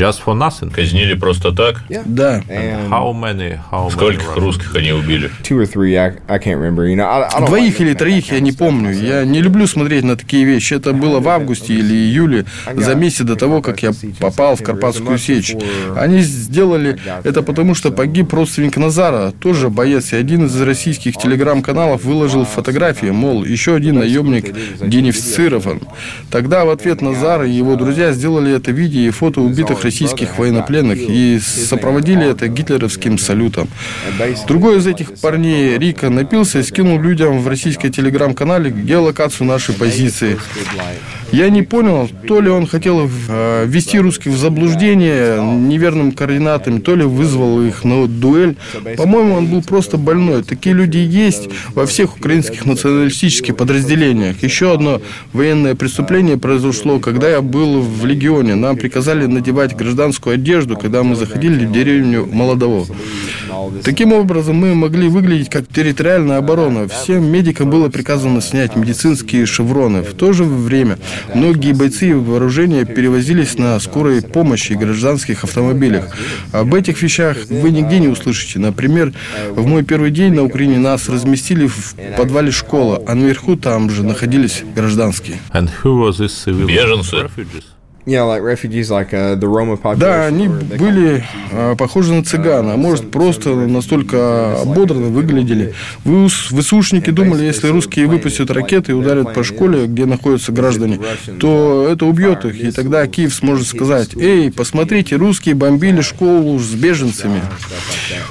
Just 0.00 0.24
for 0.24 0.34
nothing? 0.34 0.70
Казнили 0.70 1.14
просто 1.14 1.52
так? 1.52 1.82
Да. 2.06 2.42
And 2.48 2.88
How 2.88 3.12
many? 3.12 3.58
How 3.70 3.86
many? 3.86 3.90
Скольких 3.90 4.36
русских 4.36 4.74
они 4.74 4.92
убили? 4.92 5.30
two 5.42 5.58
or 5.58 5.66
three, 5.66 5.96
I, 5.96 6.14
I 6.28 6.38
can't 6.38 6.58
remember. 6.58 6.86
You 6.86 6.96
know, 6.96 7.06
I, 7.06 7.22
I 7.22 7.40
don't 7.40 7.46
Двоих 7.46 7.80
или 7.80 7.94
троих 7.94 8.32
я 8.32 8.40
не 8.40 8.52
помню. 8.52 8.92
Я 8.92 9.24
не 9.24 9.42
люблю 9.42 9.66
смотреть 9.66 10.04
на 10.04 10.16
такие 10.16 10.44
вещи. 10.44 10.74
Это 10.74 10.92
было 10.92 11.20
в 11.20 11.28
августе 11.28 11.74
или 11.74 11.94
июле, 11.94 12.44
за 12.74 12.94
месяц 12.94 13.24
до 13.24 13.36
того, 13.36 13.60
как 13.62 13.82
я 13.82 13.92
попал 14.18 14.56
в 14.56 14.62
Карпатскую 14.62 15.18
сечь. 15.18 15.54
Они 15.96 16.20
сделали 16.20 16.98
это 17.24 17.42
потому, 17.42 17.74
что 17.74 17.90
погиб 17.90 18.32
родственник 18.32 18.76
Назара, 18.76 19.32
тоже 19.32 19.68
боец. 19.68 20.12
И 20.12 20.16
один 20.16 20.46
из 20.46 20.60
российских 20.60 21.16
телеграм-каналов 21.16 22.04
выложил 22.04 22.44
фотографии, 22.44 23.10
мол, 23.10 23.44
еще 23.44 23.74
один 23.74 23.98
наемник 23.98 24.54
денифицирован. 24.80 25.80
Тогда 26.30 26.64
в 26.64 26.70
ответ 26.70 27.02
Назар 27.02 27.42
и 27.44 27.50
его 27.50 27.76
друзья 27.76 28.12
сделали 28.12 28.54
это 28.54 28.70
видео 28.72 29.00
и 29.00 29.10
фото 29.10 29.40
убитых 29.40 29.84
российских 29.90 30.38
военнопленных 30.38 30.98
и 31.00 31.40
сопроводили 31.40 32.30
это 32.30 32.46
гитлеровским 32.46 33.18
салютом. 33.18 33.68
Другой 34.46 34.78
из 34.78 34.86
этих 34.86 35.14
парней, 35.20 35.78
Рика, 35.78 36.10
напился 36.10 36.60
и 36.60 36.62
скинул 36.62 37.00
людям 37.00 37.40
в 37.40 37.48
российской 37.48 37.90
телеграм-канале 37.90 38.70
геолокацию 38.70 39.48
нашей 39.48 39.74
позиции. 39.74 40.38
Я 41.32 41.48
не 41.48 41.62
понял, 41.62 42.08
то 42.26 42.40
ли 42.40 42.50
он 42.50 42.66
хотел 42.66 43.08
э, 43.28 43.64
ввести 43.66 44.00
русских 44.00 44.32
в 44.32 44.36
заблуждение 44.36 45.40
неверным 45.40 46.10
координатами, 46.10 46.80
то 46.80 46.96
ли 46.96 47.04
вызвал 47.04 47.62
их 47.62 47.84
на 47.84 48.08
дуэль. 48.08 48.56
По-моему, 48.96 49.34
он 49.34 49.46
был 49.46 49.62
просто 49.62 49.96
больной. 49.96 50.42
Такие 50.42 50.74
люди 50.74 50.98
есть 50.98 51.48
во 51.74 51.86
всех 51.86 52.16
украинских 52.16 52.66
националистических 52.66 53.56
подразделениях. 53.56 54.42
Еще 54.42 54.72
одно 54.74 55.00
военное 55.32 55.76
преступление 55.76 56.36
произошло, 56.36 56.98
когда 56.98 57.28
я 57.28 57.42
был 57.42 57.80
в 57.80 58.04
легионе. 58.04 58.56
Нам 58.56 58.76
приказали 58.76 59.26
надевать 59.26 59.76
гражданскую 59.80 60.34
одежду, 60.34 60.76
когда 60.76 61.02
мы 61.02 61.16
заходили 61.16 61.64
в 61.64 61.72
деревню 61.72 62.26
Молодово. 62.26 62.86
Таким 63.82 64.12
образом, 64.12 64.56
мы 64.56 64.74
могли 64.74 65.08
выглядеть 65.08 65.48
как 65.48 65.66
территориальная 65.66 66.38
оборона. 66.38 66.86
Всем 66.88 67.24
медикам 67.24 67.70
было 67.70 67.88
приказано 67.88 68.40
снять 68.40 68.76
медицинские 68.76 69.46
шевроны. 69.46 70.02
В 70.02 70.14
то 70.14 70.32
же 70.32 70.44
время 70.44 70.98
многие 71.34 71.72
бойцы 71.72 72.10
и 72.10 72.12
вооружения 72.12 72.84
перевозились 72.84 73.58
на 73.58 73.78
скорой 73.80 74.22
помощи 74.22 74.72
и 74.72 74.76
гражданских 74.76 75.44
автомобилях. 75.44 76.16
Об 76.52 76.74
этих 76.74 77.00
вещах 77.02 77.36
вы 77.48 77.70
нигде 77.70 77.98
не 78.00 78.08
услышите. 78.08 78.58
Например, 78.58 79.12
в 79.50 79.66
мой 79.66 79.82
первый 79.82 80.10
день 80.10 80.34
на 80.34 80.44
Украине 80.44 80.78
нас 80.78 81.08
разместили 81.08 81.66
в 81.66 81.94
подвале 82.16 82.50
школы, 82.50 83.02
а 83.06 83.14
наверху 83.14 83.56
там 83.56 83.90
же 83.90 84.02
находились 84.02 84.62
гражданские. 84.74 85.38
And 85.52 85.68
who 85.82 86.06
was 86.06 86.18
this 86.18 86.32
civilian? 86.44 86.66
Беженцы. 86.66 87.28
Refugees. 88.00 88.06
Yeah, 88.06 88.22
like 88.22 88.42
refugees, 88.42 88.90
like 88.90 89.12
uh, 89.12 89.34
the 89.34 89.46
Roma 89.46 89.76
population. 89.76 89.98
Да, 89.98 90.26
они 90.26 90.48
были 90.48 91.24
а, 91.52 91.76
похожи 91.76 92.12
на 92.12 92.24
цыган, 92.24 92.70
а 92.70 92.76
может 92.76 93.10
просто 93.10 93.54
настолько 93.54 94.60
ободраны 94.60 95.08
выглядели. 95.08 95.74
ВУС, 96.04 96.48
ВСУшники 96.50 97.10
думали, 97.10 97.44
если 97.44 97.68
русские 97.68 98.06
выпустят 98.06 98.50
ракеты 98.50 98.92
и 98.92 98.94
ударят 98.94 99.34
по 99.34 99.44
школе, 99.44 99.86
где 99.86 100.06
находятся 100.06 100.52
граждане, 100.52 101.00
то 101.38 101.88
это 101.90 102.06
убьет 102.06 102.44
их, 102.44 102.60
и 102.60 102.70
тогда 102.70 103.06
Киев 103.06 103.34
сможет 103.34 103.66
сказать, 103.66 104.16
«Эй, 104.16 104.50
посмотрите, 104.50 105.16
русские 105.16 105.54
бомбили 105.54 106.00
школу 106.00 106.58
с 106.58 106.72
беженцами». 106.72 107.42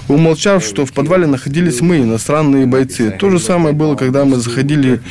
Умолчав, 0.08 0.64
что 0.64 0.86
в 0.86 0.94
подвале 0.94 1.28
находились 1.28 1.82
мы, 1.82 1.98
иностранные 1.98 2.66
бойцы. 2.66 3.12
То 3.12 3.30
же 3.30 3.40
самое 3.40 3.76
было, 3.76 3.96
когда 3.96 4.26
мы 4.26 4.38
заходили 4.38 5.02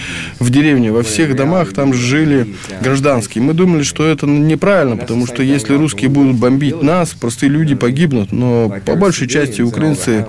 в 0.40 0.50
деревню. 0.50 0.92
Во 0.92 1.02
всех 1.02 1.36
домах 1.36 1.72
там 1.72 1.94
жили 1.94 2.56
гражданские. 2.82 3.44
Мы 3.44 3.54
думали, 3.54 3.84
что 3.84 4.04
это 4.04 4.26
неправильно, 4.48 4.96
потому 4.96 5.26
что 5.26 5.42
если 5.42 5.74
русские 5.74 6.10
будут 6.10 6.36
бомбить 6.36 6.82
нас, 6.82 7.10
простые 7.10 7.50
люди 7.50 7.74
погибнут. 7.74 8.32
Но 8.32 8.72
по 8.84 8.96
большей 8.96 9.28
части 9.28 9.60
украинцы 9.60 10.26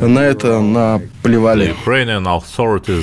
на 0.00 0.20
это 0.20 0.60
наплевали. 0.60 1.74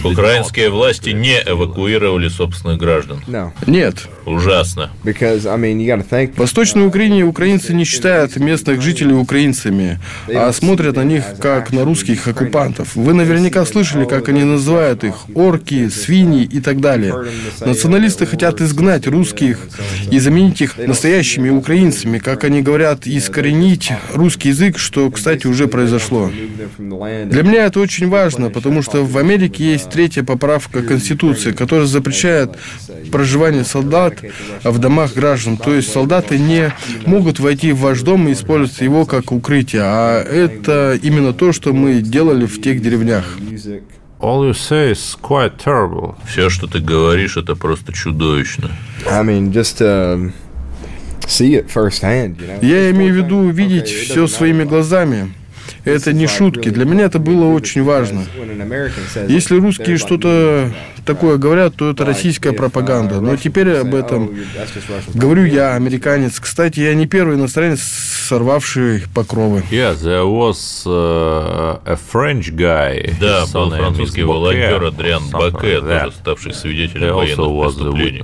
Украинские 0.04 0.70
власти 0.70 1.10
не 1.10 1.42
эвакуировали 1.46 2.28
собственных 2.30 2.78
граждан. 2.78 3.22
Нет. 3.68 4.08
Ужасно. 4.26 4.92
Восточной 6.38 6.86
Украине 6.86 7.24
украинцы 7.24 7.74
не 7.74 7.84
считают 7.86 8.36
местных 8.38 8.82
жителей 8.82 9.16
украинцами, 9.16 10.00
а 10.28 10.52
смотрят 10.54 10.96
на 10.96 11.04
них 11.04 11.24
как 11.40 11.72
на 11.72 11.84
русских 11.84 12.28
оккупантов. 12.28 12.96
Вы 12.96 13.14
наверняка 13.14 13.66
слышали, 13.66 14.06
как 14.06 14.30
они 14.30 14.44
называют 14.44 15.04
их 15.04 15.16
орки, 15.34 15.90
свиньи 15.90 16.44
и 16.44 16.60
так 16.60 16.82
далее. 16.82 17.26
Националисты 17.60 18.26
хотят 18.26 18.62
изгнать 18.62 19.08
русских 19.08 19.60
и 20.12 20.20
заменить 20.20 20.62
их 20.62 20.78
настоящими 20.78 21.50
украинцами, 21.50 22.20
как 22.20 22.44
они 22.44 22.62
говорят, 22.62 23.08
искоренить 23.08 23.92
русский 24.14 24.50
язык, 24.50 24.78
что, 24.78 25.10
кстати, 25.10 25.48
уже 25.48 25.68
произошло. 25.68 26.32
Для 26.90 27.44
меня 27.44 27.66
это 27.66 27.80
очень 27.80 28.10
важно, 28.10 28.50
потому 28.50 28.82
что 28.82 29.04
в 29.04 29.18
Америке 29.18 29.72
есть 29.72 29.90
третья 29.90 30.24
поправка 30.24 30.82
Конституции, 30.82 31.52
которая 31.52 31.86
запрещает 31.86 32.52
проживание 33.12 33.64
солдат 33.64 34.22
в 34.64 34.78
домах 34.80 35.14
граждан. 35.14 35.58
То 35.58 35.74
есть 35.74 35.92
солдаты 35.92 36.38
не 36.38 36.74
могут 37.06 37.40
войти 37.40 37.72
в 37.72 37.80
ваш 37.80 38.02
дом 38.02 38.28
и 38.28 38.34
использовать 38.34 38.82
его 38.82 39.06
как 39.06 39.32
укрытие. 39.32 39.82
А 39.84 40.22
это 40.22 41.00
именно 41.02 41.34
то, 41.34 41.52
что 41.52 41.74
мы 41.74 42.02
делали 42.02 42.46
в 42.46 42.62
тех 42.62 42.82
деревнях. 42.82 43.38
all 44.22 44.46
you 44.46 44.54
say 44.54 44.92
is 44.92 45.16
quite 45.16 45.58
terrible. 45.58 46.16
Все, 46.28 46.50
что 46.50 46.68
ты 46.68 46.80
говоришь, 46.80 47.38
это 47.38 47.56
просто 47.56 47.92
чудовищно. 47.92 48.70
I 49.10 49.24
mean, 49.24 49.52
just 49.52 49.80
to 49.80 50.32
see 51.28 51.56
it 51.56 51.70
firsthand, 51.70 52.38
you 52.38 52.48
know. 52.48 52.66
Я 52.66 52.92
имею 52.92 53.14
в 53.14 53.18
виду 53.18 53.50
видеть 53.50 53.88
все 53.88 54.28
своими 54.28 54.64
глазами. 54.64 55.34
Это 55.84 56.14
не 56.14 56.28
шутки. 56.28 56.70
Для 56.70 56.86
меня 56.86 57.06
это 57.06 57.20
было 57.20 57.46
очень 57.54 57.84
важно. 57.84 58.24
Если 59.28 59.60
русские 59.60 59.98
что-то 59.98 60.72
такое 61.06 61.38
говорят, 61.38 61.76
то 61.76 61.90
это 61.90 62.06
российская 62.06 62.52
пропаганда. 62.52 63.22
Но 63.22 63.36
теперь 63.36 63.72
об 63.78 63.96
этом 63.96 64.32
говорю 65.14 65.46
я, 65.46 65.76
американец. 65.76 66.40
Кстати, 66.40 66.80
я 66.80 66.94
не 66.94 67.08
первый 67.08 67.36
иностранец, 67.36 67.82
сорвавший 67.82 69.04
покровы. 69.14 69.64
Yeah, 69.72 69.94
there 69.94 70.26
was 70.26 70.86
uh, 70.86 71.82
a 71.86 71.98
French 72.12 72.52
guy. 72.56 73.14
Да, 73.20 73.46
был 73.54 73.72
французский 73.72 74.24
волонтер 74.24 74.84
Адриан 74.86 75.24
Баке, 75.30 75.80
тоже 75.80 76.12
ставший 76.12 76.54
свидетелем 76.54 77.16
военных 77.16 77.76
преступлений. 77.76 78.24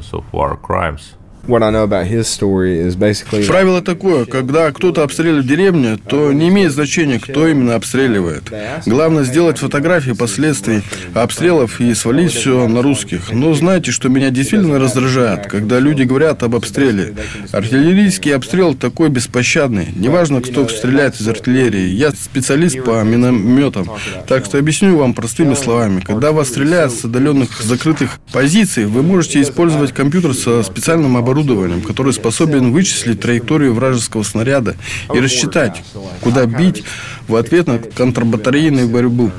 Правило 3.47 3.81
такое, 3.81 4.25
когда 4.25 4.71
кто-то 4.71 5.03
обстреливает 5.03 5.47
деревню, 5.47 5.97
то 5.97 6.31
не 6.33 6.49
имеет 6.49 6.71
значения, 6.71 7.19
кто 7.19 7.47
именно 7.47 7.75
обстреливает. 7.75 8.51
Главное 8.85 9.23
сделать 9.23 9.57
фотографии 9.57 10.11
последствий 10.11 10.81
обстрелов 11.13 11.79
и 11.79 11.93
свалить 11.93 12.33
все 12.33 12.67
на 12.67 12.81
русских. 12.81 13.31
Но 13.31 13.53
знаете, 13.53 13.91
что 13.91 14.09
меня 14.09 14.29
действительно 14.29 14.79
раздражает, 14.79 15.47
когда 15.47 15.79
люди 15.79 16.03
говорят 16.03 16.43
об 16.43 16.55
обстреле. 16.55 17.13
Артиллерийский 17.51 18.35
обстрел 18.35 18.73
такой 18.75 19.09
беспощадный. 19.09 19.87
Неважно, 19.95 20.41
кто 20.41 20.67
стреляет 20.67 21.19
из 21.19 21.27
артиллерии. 21.27 21.87
Я 21.87 22.11
специалист 22.11 22.83
по 22.83 23.01
минометам. 23.03 23.89
Так 24.27 24.45
что 24.45 24.57
объясню 24.57 24.97
вам 24.97 25.13
простыми 25.13 25.53
словами. 25.53 26.01
Когда 26.01 26.31
вас 26.31 26.49
стреляют 26.49 26.93
с 26.93 27.05
отдаленных 27.05 27.61
закрытых 27.61 28.19
позиций, 28.31 28.85
вы 28.85 29.01
можете 29.03 29.41
использовать 29.41 29.93
компьютер 29.93 30.33
со 30.33 30.63
специальным 30.63 31.15
оборудованием, 31.17 31.36
который 31.81 32.13
способен 32.13 32.71
вычислить 32.71 33.21
траекторию 33.21 33.73
вражеского 33.73 34.23
снаряда 34.23 34.75
и 35.13 35.19
рассчитать, 35.19 35.83
куда 36.21 36.45
бить 36.45 36.83
в 37.27 37.35
ответ 37.35 37.67
на 37.67 37.79
контрбатарейную 37.79 38.87
борьбу. 38.87 39.31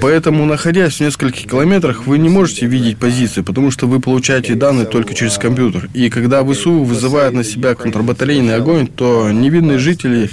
Поэтому, 0.00 0.44
находясь 0.44 0.96
в 0.96 1.00
нескольких 1.00 1.50
километрах, 1.50 2.06
вы 2.06 2.18
не 2.18 2.28
можете 2.28 2.66
видеть 2.66 2.98
позиции, 2.98 3.42
потому 3.42 3.70
что 3.70 3.86
вы 3.86 4.00
получаете 4.00 4.54
данные 4.54 4.86
только 4.86 5.14
через 5.14 5.38
компьютер. 5.38 5.88
И 5.94 6.10
когда 6.10 6.44
ВСУ 6.44 6.82
вызывает 6.82 7.32
на 7.32 7.44
себя 7.44 7.74
контрбатарейный 7.74 8.54
огонь, 8.56 8.86
то 8.86 9.30
невинные 9.30 9.78
жители 9.78 10.30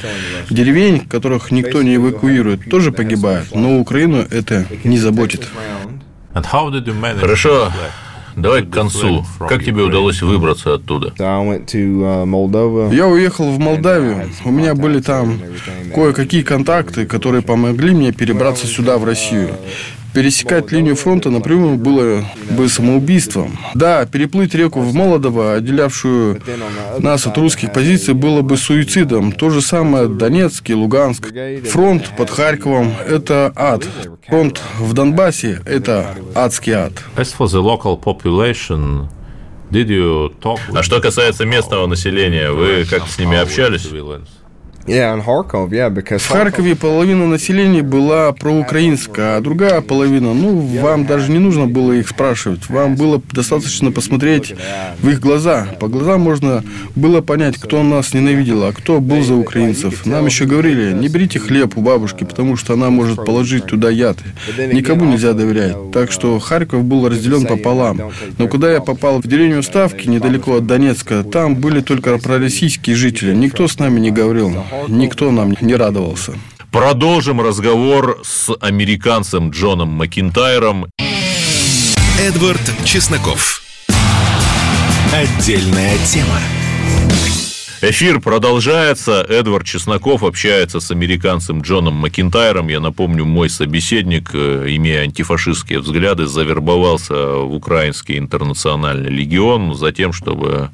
деревень, 0.50 1.00
которых 1.00 1.52
никто 1.52 1.82
не 1.82 1.96
эвакуирует, 1.96 2.70
тоже 2.70 2.92
погибают. 2.92 3.54
Но 3.56 3.80
Украину 3.80 4.26
это 4.30 4.66
не 4.84 4.98
заботит. 4.98 5.48
Хорошо, 7.20 7.72
давай 8.36 8.64
к 8.64 8.70
концу. 8.70 9.26
Как 9.40 9.64
тебе 9.64 9.84
удалось 9.84 10.22
выбраться 10.22 10.74
оттуда? 10.74 11.14
Uh. 11.18 12.94
Я 12.94 13.08
уехал 13.08 13.52
в 13.52 13.60
Молдавию. 13.60 14.30
У 14.44 14.52
меня 14.52 14.76
были 14.76 15.00
там 15.02 15.40
кое-какие 15.94 16.44
контакты, 16.44 17.06
которые 17.06 17.42
помогли 17.42 17.94
мне 17.94 18.12
перебраться 18.12 18.68
сюда, 18.68 18.98
в 18.98 19.06
Россию. 19.06 19.50
Пересекать 20.16 20.72
линию 20.72 20.96
фронта 20.96 21.30
напрямую 21.30 21.78
было 21.78 22.24
бы 22.52 22.70
самоубийством. 22.70 23.60
Да, 23.74 24.06
переплыть 24.06 24.56
реку 24.56 24.80
в 24.80 24.96
Молодово, 24.96 25.56
отделявшую 25.56 26.42
нас 27.00 27.28
от 27.28 27.38
русских 27.38 27.74
позиций, 27.74 28.14
было 28.14 28.42
бы 28.42 28.56
суицидом. 28.56 29.34
То 29.34 29.50
же 29.50 29.62
самое 29.62 30.08
Донецк 30.08 30.70
и 30.70 30.74
Луганск. 30.74 31.34
Фронт 31.70 32.12
под 32.18 32.30
Харьковом– 32.30 32.94
это 33.08 33.52
ад. 33.58 33.84
Фронт 34.28 34.62
в 34.80 34.94
Донбассе– 34.94 35.60
это 35.66 36.16
адский 36.34 36.72
ад. 36.72 36.94
As 37.18 37.36
for 37.38 37.48
the 37.48 37.62
local 37.62 38.02
population, 38.02 39.10
did 39.70 39.90
you 39.90 40.34
talk 40.40 40.60
with 40.70 40.80
А 40.80 40.84
что 40.84 41.02
касается 41.02 41.46
местного 41.46 41.88
населения, 41.88 42.52
вы 42.52 42.86
как 42.90 43.06
с 43.10 43.20
ними 43.20 43.38
общались? 43.38 43.90
В 44.88 46.28
Харькове 46.28 46.76
половина 46.76 47.26
населения 47.26 47.82
была 47.82 48.32
проукраинская, 48.34 49.38
а 49.38 49.42
другая 49.42 49.82
половина, 49.82 50.36
ну, 50.36 50.60
вам 50.80 51.08
даже 51.08 51.32
не 51.32 51.40
нужно 51.40 51.66
было 51.66 51.94
их 51.94 52.08
спрашивать. 52.08 52.70
Вам 52.70 52.96
было 52.96 53.20
достаточно 53.32 53.92
посмотреть 53.92 54.54
в 55.02 55.10
их 55.10 55.20
глаза. 55.20 55.68
По 55.80 55.88
глазам 55.88 56.22
можно 56.22 56.64
было 56.96 57.22
понять, 57.22 57.58
кто 57.58 57.82
нас 57.82 58.14
ненавидел, 58.14 58.64
а 58.64 58.74
кто 58.74 59.00
был 59.00 59.24
за 59.24 59.34
украинцев. 59.34 60.06
Нам 60.06 60.28
еще 60.28 60.46
говорили, 60.46 60.94
не 60.94 61.08
берите 61.08 61.40
хлеб 61.40 61.76
у 61.78 61.82
бабушки, 61.82 62.24
потому 62.24 62.56
что 62.56 62.74
она 62.74 62.92
может 62.92 63.26
положить 63.26 63.66
туда 63.66 63.90
яд. 63.90 64.18
Никому 64.72 65.06
нельзя 65.06 65.34
доверять. 65.34 65.76
Так 65.94 66.12
что 66.12 66.38
Харьков 66.40 66.84
был 66.84 67.10
разделен 67.10 67.48
пополам. 67.48 68.12
Но 68.38 68.48
когда 68.48 68.72
я 68.72 68.82
попал 68.82 69.20
в 69.20 69.26
деревню 69.26 69.64
Ставки, 69.64 70.08
недалеко 70.08 70.58
от 70.58 70.68
Донецка, 70.68 71.24
там 71.24 71.56
были 71.56 71.82
только 71.82 72.20
пророссийские 72.20 72.96
жители. 72.96 73.34
Никто 73.34 73.68
с 73.68 73.80
нами 73.80 74.00
не 74.00 74.12
говорил. 74.12 74.54
Никто 74.88 75.32
нам 75.32 75.56
не 75.62 75.76
радовался. 75.76 76.34
Продолжим 76.72 77.42
разговор 77.42 78.20
с 78.24 78.54
американцем 78.60 79.52
Джоном 79.52 79.90
Макинтайром. 79.90 80.88
Эдвард 82.20 82.62
Чесноков. 82.84 83.62
Отдельная 85.14 85.98
тема. 86.06 86.40
Эфир 87.82 88.22
продолжается. 88.22 89.26
Эдвард 89.28 89.66
Чесноков 89.66 90.24
общается 90.24 90.80
с 90.80 90.92
американцем 90.92 91.62
Джоном 91.62 91.96
Макинтайром. 91.96 92.70
Я 92.70 92.80
напомню, 92.80 93.26
мой 93.26 93.50
собеседник, 93.50 94.30
э, 94.34 94.66
имея 94.70 95.02
антифашистские 95.02 95.80
взгляды, 95.80 96.26
завербовался 96.26 97.14
в 97.14 97.54
Украинский 97.54 98.18
интернациональный 98.18 99.10
легион 99.10 99.76
за 99.76 99.92
тем, 99.92 100.14
чтобы 100.14 100.70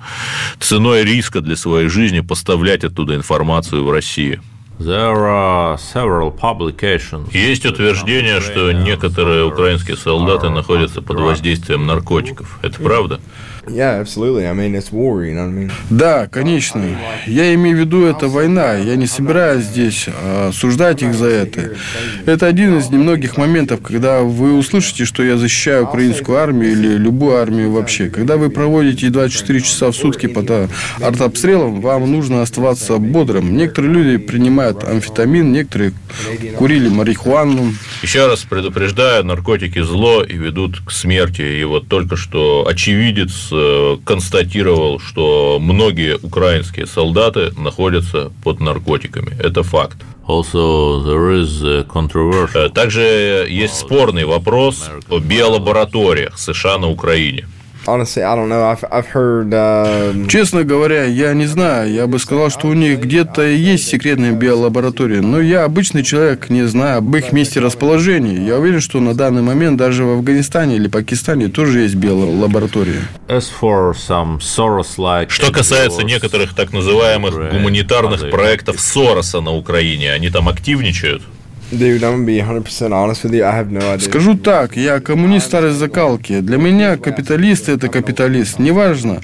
ценой 0.59 1.03
риска 1.03 1.41
для 1.41 1.55
своей 1.55 1.89
жизни 1.89 2.19
поставлять 2.19 2.83
оттуда 2.83 3.15
информацию 3.15 3.83
в 3.83 3.91
Россию. 3.91 4.41
There 4.79 5.15
are 5.15 5.77
several 5.77 6.35
publications. 6.35 7.29
Есть 7.33 7.65
утверждение, 7.65 8.41
что 8.41 8.71
некоторые 8.71 9.45
украинские 9.45 9.97
солдаты 9.97 10.49
находятся 10.49 11.01
под 11.01 11.19
воздействием 11.19 11.85
наркотиков. 11.85 12.57
Это 12.61 12.79
правда? 12.81 13.19
Да, 15.91 16.27
конечно. 16.27 16.83
Я 17.27 17.53
имею 17.53 17.77
в 17.77 17.79
виду, 17.79 18.05
это 18.05 18.27
война. 18.27 18.73
Я 18.73 18.95
не 18.95 19.05
собираюсь 19.05 19.65
здесь 19.65 20.07
а, 20.07 20.49
осуждать 20.49 21.03
их 21.03 21.13
за 21.13 21.27
это. 21.27 21.71
Это 22.25 22.47
один 22.47 22.79
из 22.79 22.89
немногих 22.89 23.37
моментов, 23.37 23.81
когда 23.81 24.21
вы 24.21 24.57
услышите, 24.57 25.05
что 25.05 25.21
я 25.23 25.37
защищаю 25.37 25.83
украинскую 25.83 26.39
армию 26.39 26.71
или 26.71 26.97
любую 26.97 27.37
армию 27.37 27.71
вообще. 27.71 28.09
Когда 28.09 28.37
вы 28.37 28.49
проводите 28.49 29.09
24 29.09 29.61
часа 29.61 29.91
в 29.91 29.95
сутки 29.95 30.25
под 30.25 30.49
а, 30.49 30.67
артобстрелом, 30.99 31.81
вам 31.81 32.11
нужно 32.11 32.41
оставаться 32.41 32.97
бодрым. 32.97 33.55
Некоторые 33.55 33.93
люди 33.93 34.17
принимают 34.17 34.83
амфетамин, 34.83 35.51
некоторые 35.51 35.93
курили 36.57 36.89
марихуану. 36.89 37.73
Еще 38.01 38.25
раз 38.25 38.41
предупреждаю, 38.41 39.23
наркотики 39.23 39.79
зло 39.83 40.23
и 40.23 40.35
ведут 40.35 40.79
к 40.83 40.89
смерти. 40.91 41.41
И 41.41 41.63
вот 41.63 41.87
только 41.87 42.15
что 42.17 42.65
очевидец 42.67 43.50
констатировал, 44.03 44.99
что 44.99 45.57
многие 45.59 46.17
украинские 46.21 46.85
солдаты 46.87 47.51
находятся 47.57 48.31
под 48.43 48.59
наркотиками. 48.59 49.35
Это 49.39 49.63
факт. 49.63 49.97
Also, 50.27 51.03
there 51.03 51.41
is 51.41 51.63
a 51.63 51.83
controversial. 51.83 52.67
Э, 52.67 52.69
Также 52.69 53.01
есть 53.49 53.77
спорный 53.77 54.23
вопрос 54.25 54.89
о 55.09 55.19
биолабораториях 55.19 56.37
США 56.37 56.77
на 56.77 56.89
Украине. 56.89 57.47
Honestly, 57.87 58.21
I 58.21 58.35
don't 58.35 58.49
know. 58.49 58.63
I've, 58.63 58.83
I've 58.91 59.07
heard. 59.07 59.53
Um, 59.53 60.27
Честно 60.27 60.63
говоря, 60.63 61.05
я 61.05 61.33
не 61.33 61.47
знаю. 61.47 61.91
Я 61.91 62.05
бы 62.05 62.19
сказал, 62.19 62.51
что 62.51 62.67
у 62.67 62.73
них 62.73 62.99
где-то 62.99 63.41
есть 63.41 63.87
секретная 63.87 64.33
биолаборатория. 64.33 65.21
Но 65.21 65.39
я 65.39 65.63
обычный 65.63 66.03
человек, 66.03 66.49
не 66.49 66.63
знаю 66.67 66.99
об 66.99 67.15
их 67.15 67.31
месте 67.31 67.59
расположения. 67.59 68.45
Я 68.45 68.57
уверен, 68.57 68.81
что 68.81 68.99
на 68.99 69.15
данный 69.15 69.41
момент 69.41 69.77
даже 69.77 70.03
в 70.03 70.11
Афганистане 70.11 70.75
или 70.75 70.87
Пакистане 70.87 71.47
тоже 71.47 71.81
есть 71.81 71.95
биолаборатория. 71.95 73.01
As 73.27 73.45
for 73.61 73.93
some 73.93 74.39
Soros-like 74.39 75.29
Что 75.29 75.51
касается 75.51 76.03
некоторых 76.03 76.53
так 76.53 76.73
называемых 76.73 77.51
гуманитарных 77.51 78.29
проектов 78.29 78.79
Сороса 78.79 79.41
на 79.41 79.53
Украине, 79.53 80.11
они 80.11 80.29
там 80.29 80.47
активничают? 80.47 81.23
Dude, 81.71 82.03
I'm 82.03 82.11
gonna 82.11 82.25
be 82.25 82.39
100% 82.39 82.91
honest 82.91 83.23
with 83.23 83.33
you. 83.33 83.45
I 83.45 83.51
have 83.51 83.71
no 83.71 83.79
idea. 83.79 83.99
Скажу 83.99 84.35
так, 84.35 84.75
я 84.77 84.99
коммунист 84.99 85.47
старой 85.47 85.71
закалки. 85.71 86.39
Для 86.39 86.57
меня 86.57 86.97
капиталист– 86.97 87.69
это 87.69 87.87
капиталист. 87.87 88.59
Неважно, 88.59 89.21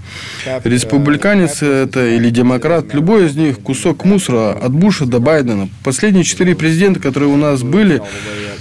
республиканец 0.63 1.61
это 1.61 2.05
или 2.05 2.29
демократ, 2.29 2.93
любой 2.93 3.27
из 3.27 3.35
них 3.35 3.59
кусок 3.59 4.05
мусора 4.05 4.51
от 4.53 4.71
Буша 4.71 5.05
до 5.05 5.19
Байдена. 5.19 5.69
Последние 5.83 6.23
четыре 6.23 6.55
президента, 6.55 6.99
которые 6.99 7.29
у 7.29 7.37
нас 7.37 7.63
были, 7.63 8.01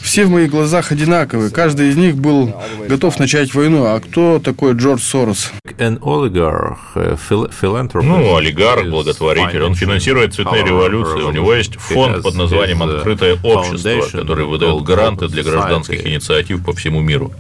все 0.03 0.25
в 0.25 0.31
моих 0.31 0.51
глазах 0.51 0.92
одинаковые. 0.92 1.51
Каждый 1.51 1.88
из 1.88 1.96
них 1.96 2.16
был 2.16 2.55
готов 2.88 3.18
начать 3.18 3.55
войну. 3.55 3.85
А 3.87 4.01
кто 4.01 4.38
такой 4.38 4.75
Джордж 4.75 5.01
Сорос? 5.01 5.53
Philanthropist 7.61 8.03
Ну, 8.03 8.37
олигарх, 8.37 8.85
is 8.85 8.90
благотворитель, 8.90 9.62
он 9.62 9.75
финансирует 9.75 10.35
цветные 10.35 10.64
революции. 10.64 11.22
У 11.22 11.33
него 11.33 11.55
есть 11.55 11.75
revolution. 11.75 11.94
фонд 11.94 12.22
под 12.22 12.35
названием 12.35 12.83
uh, 12.83 12.96
«Открытое 12.96 13.37
общество», 13.42 13.75
foundation 13.76 14.26
который 14.26 14.44
выдает 14.44 14.74
called 14.74 14.84
гранты 14.84 15.28
для 15.28 15.42
гражданских 15.42 16.06
инициатив 16.06 16.64
по 16.64 16.72
всему 16.72 17.00
миру. 17.00 17.32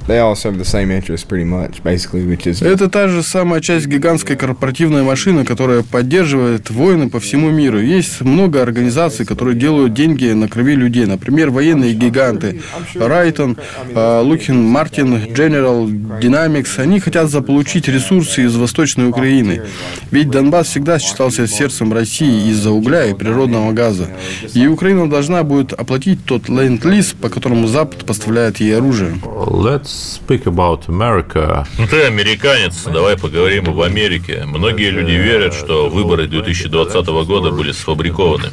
Это 2.70 2.88
та 2.88 3.08
же 3.08 3.22
самая 3.22 3.60
часть 3.60 3.86
гигантской 3.86 4.36
корпоративной 4.36 5.02
машины, 5.02 5.44
которая 5.44 5.82
поддерживает 5.82 6.70
войны 6.70 7.10
по 7.10 7.20
всему 7.20 7.50
миру. 7.50 7.80
Есть 7.80 8.20
много 8.20 8.62
организаций, 8.62 9.26
которые 9.26 9.56
делают 9.56 9.94
деньги 9.94 10.26
на 10.26 10.48
крови 10.48 10.74
людей. 10.74 11.06
Например, 11.06 11.50
военные 11.50 11.92
гиганты. 11.92 12.62
Райтон, 12.94 13.56
э, 13.94 14.20
Лукин, 14.22 14.62
Мартин, 14.62 15.14
General 15.14 15.86
Dynamics. 16.20 16.78
Они 16.80 17.00
хотят 17.00 17.30
заполучить 17.30 17.88
ресурсы 17.88 18.44
из 18.44 18.56
Восточной 18.56 19.08
Украины. 19.08 19.62
Ведь 20.10 20.30
Донбасс 20.30 20.68
всегда 20.68 20.98
считался 20.98 21.46
сердцем 21.46 21.92
России 21.92 22.50
из-за 22.50 22.70
угля 22.70 23.06
и 23.06 23.14
природного 23.14 23.72
газа. 23.72 24.08
И 24.54 24.66
Украина 24.66 25.08
должна 25.08 25.42
будет 25.42 25.72
оплатить 25.72 26.24
тот 26.26 26.48
ленд-лиз, 26.48 27.14
по 27.14 27.28
которому 27.28 27.68
Запад 27.68 28.04
поставляет 28.04 28.60
ей 28.60 28.76
оружие. 28.76 29.18
Let's 29.22 30.20
speak 30.20 30.44
about 30.44 30.86
America. 30.88 31.66
Ну, 31.78 31.86
ты 31.86 32.02
американец, 32.02 32.84
давай 32.84 33.16
поговорим 33.16 33.68
об 33.68 33.80
Америке. 33.80 34.44
Многие 34.44 34.90
люди 34.90 35.12
верят, 35.12 35.54
что 35.54 35.88
выборы 35.88 36.26
2020 36.26 37.06
года 37.06 37.50
были 37.50 37.72
сфабрикованы. 37.72 38.50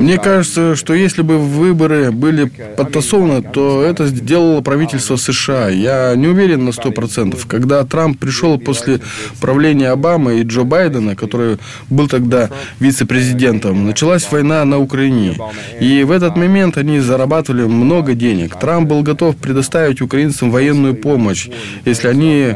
Мне 0.00 0.18
кажется, 0.18 0.76
что 0.76 0.94
если 0.94 1.22
бы 1.22 1.38
выборы 1.38 2.10
были 2.10 2.44
подтасованы, 2.76 3.42
то 3.42 3.82
это 3.82 4.06
сделало 4.06 4.60
правительство 4.60 5.16
США. 5.16 5.68
Я 5.68 6.14
не 6.14 6.28
уверен 6.28 6.64
на 6.64 6.72
сто 6.72 6.90
процентов. 6.90 7.46
Когда 7.46 7.84
Трамп 7.84 8.18
пришел 8.18 8.58
после 8.58 9.00
правления 9.40 9.88
Обамы 9.88 10.40
и 10.40 10.42
Джо 10.42 10.62
Байдена, 10.62 11.16
который 11.16 11.58
был 11.88 12.08
тогда 12.08 12.50
вице-президентом, 12.78 13.86
началась 13.86 14.30
война 14.30 14.64
на 14.64 14.78
Украине. 14.78 15.36
И 15.80 16.04
в 16.04 16.10
этот 16.10 16.36
момент 16.36 16.76
они 16.76 17.00
зарабатывали 17.00 17.64
много 17.64 18.14
денег. 18.14 18.58
Трамп 18.58 18.88
был 18.88 19.02
готов 19.02 19.36
предоставить 19.36 20.00
украинцам 20.00 20.50
военную 20.50 20.94
помощь, 20.94 21.48
если 21.84 22.08
они 22.08 22.54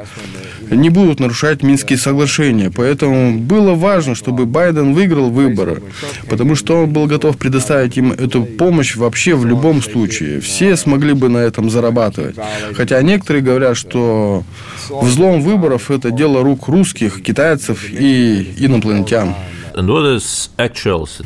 не 0.71 0.91
будут 0.91 1.21
нарушать 1.21 1.63
Минские 1.63 1.99
соглашения. 1.99 2.71
Поэтому 2.75 3.39
было 3.39 3.75
важно, 3.75 4.15
чтобы 4.15 4.47
Байден 4.47 4.95
выиграл 4.95 5.31
выборы, 5.31 5.83
потому 6.29 6.55
что 6.57 6.83
он 6.83 6.91
был 6.91 7.07
готов 7.07 7.37
предоставить 7.39 7.97
им 7.97 8.13
эту 8.13 8.45
помощь 8.45 8.97
вообще 8.97 9.35
в 9.35 9.45
любом 9.45 9.83
случае. 9.83 10.41
Все 10.41 10.77
смогли 10.77 11.13
бы 11.13 11.29
на 11.29 11.39
этом 11.39 11.71
зарабатывать. 11.71 12.37
Хотя 12.75 13.01
некоторые 13.03 13.43
говорят, 13.43 13.77
что 13.77 14.45
взлом 14.91 15.41
выборов– 15.41 15.91
это 15.91 16.11
дело 16.11 16.43
рук 16.43 16.69
русских, 16.69 17.23
китайцев 17.23 17.85
и 17.91 18.55
инопланетян. 18.59 19.35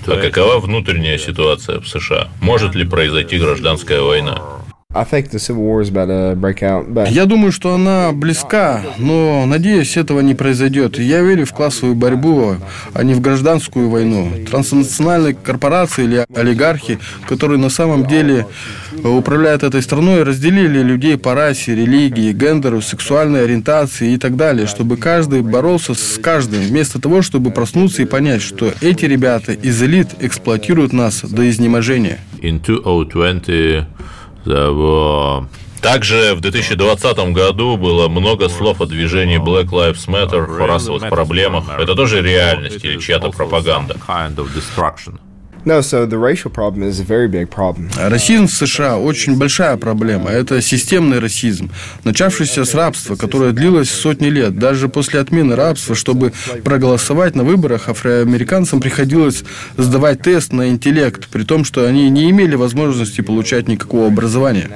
А 0.07 0.17
какова 0.17 0.59
внутренняя 0.59 1.19
ситуация 1.19 1.81
в 1.81 1.89
США? 1.89 2.29
Может 2.41 2.75
ли 2.75 2.85
произойти 2.85 3.39
гражданская 3.39 4.01
война? 4.01 4.41
I 4.95 5.05
think 5.05 5.29
the 5.29 5.39
Civil 5.39 5.65
War 5.65 5.83
is 5.83 5.91
about 5.91 6.07
to 6.07 6.35
break 6.35 6.63
out, 6.63 6.89
but 6.89 7.11
Я 7.11 7.27
думаю, 7.27 7.53
что 7.53 7.75
она 7.75 8.11
близка, 8.13 8.83
но, 8.97 9.45
надеюсь, 9.45 9.99
этого 9.99 10.21
не 10.21 10.35
произойдет. 10.35 10.99
Я 10.99 11.21
верю 11.21 11.45
в 11.45 11.53
классовую 11.53 11.95
борьбу, 11.95 12.57
а 12.95 13.03
не 13.05 13.13
в 13.13 13.21
гражданскую 13.21 13.91
войну. 13.91 14.33
Транснациональные 14.51 15.35
корпорации 15.35 16.05
или 16.05 16.27
олигархи, 16.35 16.99
которые 17.29 17.59
на 17.59 17.69
самом 17.69 18.07
деле 18.07 18.47
управляют 19.05 19.63
этой 19.63 19.83
страной, 19.83 20.23
разделили 20.23 20.83
людей 20.83 21.19
по 21.19 21.35
расе, 21.35 21.75
религии, 21.75 22.33
гендеру, 22.33 22.81
сексуальной 22.81 23.45
ориентации 23.45 24.15
и 24.15 24.17
так 24.17 24.37
далее, 24.37 24.67
чтобы 24.67 24.97
каждый 24.97 25.43
боролся 25.43 25.93
с 25.93 26.19
каждым, 26.19 26.63
вместо 26.63 26.99
того, 26.99 27.21
чтобы 27.21 27.51
проснуться 27.51 28.01
и 28.01 28.07
понять, 28.07 28.41
что 28.41 28.73
эти 28.81 29.05
ребята 29.05 29.53
из 29.53 29.83
элит 29.83 30.09
эксплуатируют 30.21 30.95
нас 30.95 31.21
до 31.21 31.47
изнеможения. 31.47 32.21
In 32.41 32.61
2020, 32.65 33.87
were 34.47 35.47
Также 35.81 36.35
в 36.35 36.41
2020 36.41 37.19
году 37.33 37.77
было 37.77 38.09
много 38.09 38.49
слов 38.49 38.81
о 38.81 38.87
движении 38.87 39.39
Black 39.39 39.69
Lives 39.69 40.09
Matter, 40.09 40.63
о 40.63 40.67
расовых 40.67 41.09
проблемах. 41.09 41.65
Это 41.79 41.95
тоже 41.95 42.21
реальность 42.21 42.85
или 42.85 42.99
чья-то 42.99 43.31
пропаганда? 43.31 43.97
Kind 45.65 45.73
of 45.73 45.77
destruction. 45.77 45.77
no. 45.77 45.81
So 45.81 46.07
the 46.07 46.19
racial 46.19 46.51
problem 46.51 46.83
is 46.83 47.01
a 47.01 47.05
very 47.05 47.29
big 47.29 47.51
problem. 47.51 47.91
Расизм 47.97 48.47
в 48.47 48.53
США 48.53 48.99
очень 48.99 49.37
большая 49.37 49.77
проблема. 49.77 50.31
Это 50.31 50.61
системный 50.63 51.19
расизм, 51.19 51.71
начавшийся 52.05 52.65
с 52.65 52.75
рабства, 52.75 53.17
которое 53.17 53.53
длилось 53.53 53.91
сотни 53.91 54.29
лет. 54.29 54.59
Даже 54.59 54.89
после 54.89 55.21
отмены 55.21 55.57
рабства, 55.57 55.95
чтобы 55.95 56.33
проголосовать 56.65 57.35
на 57.35 57.45
выборах, 57.45 57.89
афроамериканцам 57.89 58.81
приходилось 58.81 59.45
сдавать 59.77 60.23
тест 60.23 60.53
на 60.53 60.69
интеллект, 60.69 61.29
при 61.29 61.45
том, 61.45 61.65
что 61.65 61.87
они 61.87 62.11
не 62.11 62.31
имели 62.31 62.55
возможности 62.55 63.21
получать 63.21 63.69
никакого 63.69 64.07
образования. 64.07 64.71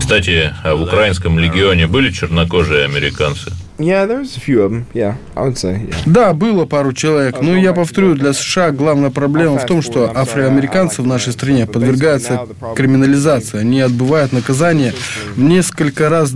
Кстати, 0.00 0.54
а 0.64 0.74
в 0.74 0.82
украинском 0.82 1.38
легионе 1.38 1.86
были 1.86 2.10
чернокожие 2.10 2.84
американцы? 2.84 3.52
Yeah, 3.78 4.06
there's 4.06 4.36
a 4.36 4.40
few 4.40 4.62
of 4.62 4.70
them. 4.70 4.86
Yeah, 4.94 5.16
I 5.34 5.42
would 5.42 5.58
say. 5.58 5.86
Yeah. 5.86 5.96
Да, 6.06 6.32
было 6.32 6.64
пару 6.64 6.92
человек, 6.92 7.42
но 7.42 7.56
я 7.56 7.72
повторю, 7.72 8.14
для 8.14 8.32
США 8.32 8.70
главная 8.70 9.10
проблема 9.10 9.58
в 9.58 9.66
том, 9.66 9.82
что 9.82 10.10
афроамериканцы 10.14 11.02
в 11.02 11.06
нашей 11.06 11.32
стране 11.32 11.66
подвергаются 11.66 12.46
криминализации. 12.74 13.58
Они 13.58 13.80
отбывают 13.80 14.32
наказание 14.32 14.94
в 15.34 15.40
несколько 15.40 16.08
раз 16.08 16.34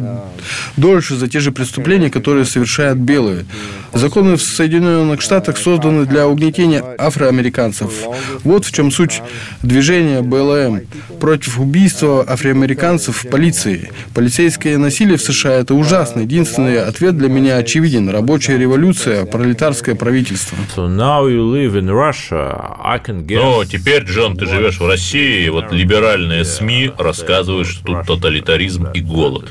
дольше 0.76 1.16
за 1.16 1.28
те 1.28 1.40
же 1.40 1.50
преступления, 1.52 2.10
которые 2.10 2.44
совершают 2.44 2.98
белые. 2.98 3.46
Законы 3.92 4.36
в 4.36 4.42
Соединенных 4.42 5.20
Штатах 5.20 5.58
созданы 5.58 6.06
для 6.06 6.28
угнетения 6.28 6.82
афроамериканцев. 6.98 7.92
Вот 8.44 8.64
в 8.64 8.72
чем 8.72 8.90
суть 8.90 9.22
движения 9.62 10.22
БЛМ 10.22 10.82
против 11.20 11.58
убийства 11.58 12.24
афроамериканцев 12.26 13.24
в 13.24 13.28
полиции. 13.28 13.90
Полицейское 14.14 14.78
насилие 14.78 15.16
в 15.16 15.22
США– 15.22 15.52
это 15.60 15.74
ужасно. 15.74 16.20
Единственный 16.20 16.82
ответ 16.82 17.16
для 17.18 17.28
меня 17.28 17.56
очевиден. 17.56 18.08
Рабочая 18.08 18.58
революция, 18.58 19.24
пролетарское 19.26 19.94
правительство. 19.94 20.56
Ну, 23.42 23.64
теперь, 23.64 24.04
Джон, 24.04 24.36
ты 24.36 24.46
живешь 24.46 24.80
в 24.80 24.86
России, 24.86 25.44
и 25.44 25.48
вот 25.50 25.72
либеральные 25.72 26.44
СМИ 26.44 26.92
рассказывают, 26.98 27.68
что 27.68 27.84
тут 27.84 28.06
тоталитаризм 28.06 28.88
и 28.94 29.00
голод. 29.00 29.50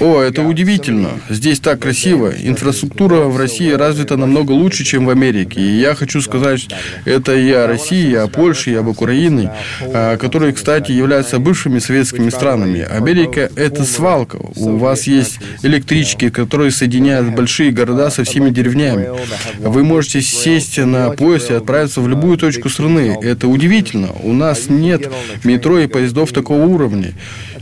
Oh. 0.00 0.16
О, 0.16 0.20
это 0.20 0.42
удивительно. 0.42 1.10
Здесь 1.36 1.60
так 1.60 1.80
красиво. 1.80 2.32
Инфраструктура 2.34 3.24
в 3.24 3.36
России 3.36 3.70
развита 3.70 4.16
намного 4.16 4.52
лучше, 4.52 4.84
чем 4.84 5.04
в 5.04 5.10
Америке. 5.10 5.60
И 5.60 5.80
я 5.80 5.94
хочу 5.94 6.22
сказать, 6.22 6.66
это 7.04 7.36
и 7.36 7.50
о 7.52 7.66
России, 7.66 8.12
и 8.12 8.14
о 8.14 8.26
Польше, 8.26 8.70
и 8.70 8.74
об 8.74 8.88
Украине, 8.88 9.52
а, 9.82 10.16
которые, 10.16 10.54
кстати, 10.54 10.92
являются 10.92 11.38
бывшими 11.38 11.78
советскими 11.78 12.30
странами. 12.30 12.80
Америка– 12.80 13.50
это 13.56 13.84
свалка. 13.84 14.38
У 14.56 14.78
вас 14.78 15.06
есть 15.06 15.38
электрички, 15.62 16.30
которые 16.30 16.70
соединяют 16.70 17.34
большие 17.34 17.70
города 17.70 18.08
со 18.08 18.24
всеми 18.24 18.48
деревнями. 18.48 19.10
Вы 19.58 19.84
можете 19.84 20.22
сесть 20.22 20.78
на 20.78 21.10
поезд 21.10 21.50
и 21.50 21.54
отправиться 21.54 22.00
в 22.00 22.08
любую 22.08 22.38
точку 22.38 22.70
страны. 22.70 23.14
Это 23.20 23.46
удивительно. 23.46 24.08
У 24.22 24.32
нас 24.32 24.70
нет 24.70 25.12
метро 25.44 25.80
и 25.80 25.86
поездов 25.86 26.32
такого 26.32 26.64
уровня. 26.64 27.12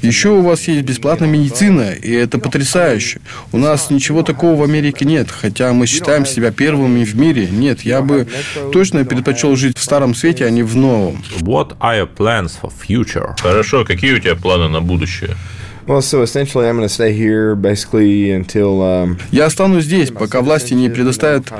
Еще 0.04 0.28
у 0.28 0.42
вас 0.42 0.68
есть 0.68 0.82
бесплатная 0.82 1.28
медицина, 1.28 1.92
и 1.92 2.12
это 2.12 2.38
потрясающе. 2.38 3.20
У 3.52 3.58
нас 3.58 3.88
ничего 3.88 4.22
такого 4.22 4.60
в 4.60 4.62
Америке 4.62 5.06
нет, 5.06 5.30
хотя 5.30 5.72
мы 5.72 5.86
считаем 5.86 6.26
себя 6.26 6.50
первыми 6.50 7.04
в 7.04 7.16
мире. 7.16 7.48
Нет, 7.50 7.82
я 7.82 8.02
бы 8.02 8.28
точно 8.70 9.04
предпочел 9.06 9.56
жить 9.56 9.78
в 9.78 9.82
старом 9.82 10.14
свете, 10.14 10.44
а 10.44 10.50
не 10.50 10.62
в 10.62 10.76
новом. 10.76 11.24
What 11.40 11.78
are 11.78 12.00
your 12.02 12.08
plans 12.14 12.52
for 12.60 12.70
future? 12.70 13.34
Хорошо, 13.40 13.84
какие 13.86 14.12
у 14.12 14.18
тебя 14.18 14.34
планы 14.34 14.68
на 14.68 14.82
будущее? 14.82 15.36
Well, 15.86 16.00
so 16.00 16.22
essentially, 16.22 16.66
I'm 16.66 16.76
going 16.76 16.88
to 16.88 16.94
stay 16.94 17.12
here 17.12 17.54
basically 17.54 18.30
until. 18.32 18.80
Um, 18.82 19.18
Я 19.30 19.46
останусь 19.46 19.84
здесь, 19.84 20.10
пока 20.10 20.40
власти 20.40 20.72
не 20.72 20.88
предоставят 20.88 21.52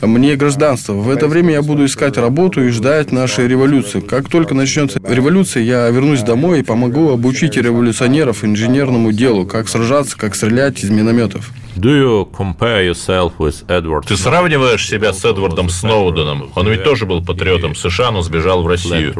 мне 0.00 0.36
гражданство. 0.36 0.92
В 0.92 1.10
это 1.10 1.26
время 1.26 1.54
я 1.54 1.62
буду 1.62 1.84
искать 1.84 2.16
работу 2.16 2.62
и 2.62 2.68
ждать 2.68 3.10
нашей 3.10 3.48
революции. 3.48 3.98
Как 4.00 4.28
только 4.28 4.54
начнется 4.54 5.00
революция, 5.04 5.64
я 5.64 5.88
вернусь 5.88 6.20
домой 6.22 6.60
и 6.60 6.62
помогу 6.62 7.10
обучить 7.10 7.56
революционеров 7.56 8.44
инженерному 8.44 9.10
делу, 9.10 9.46
как 9.46 9.68
сражаться, 9.68 10.16
как 10.16 10.36
стрелять 10.36 10.84
из 10.84 10.90
минометов. 10.90 11.50
Do 11.74 11.90
you 11.90 12.30
compare 12.30 12.86
yourself 12.86 13.32
with 13.38 13.66
Edward? 13.66 14.06
Ты 14.06 14.16
сравниваешь 14.16 14.86
себя 14.86 15.12
с 15.12 15.24
Эдвардом 15.24 15.68
Сноуденом? 15.70 16.52
Он 16.54 16.68
ведь 16.68 16.84
тоже 16.84 17.04
был 17.06 17.24
патриотом 17.24 17.74
США, 17.74 18.12
но 18.12 18.22
сбежал 18.22 18.62
в 18.62 18.66
Россию. 18.68 19.12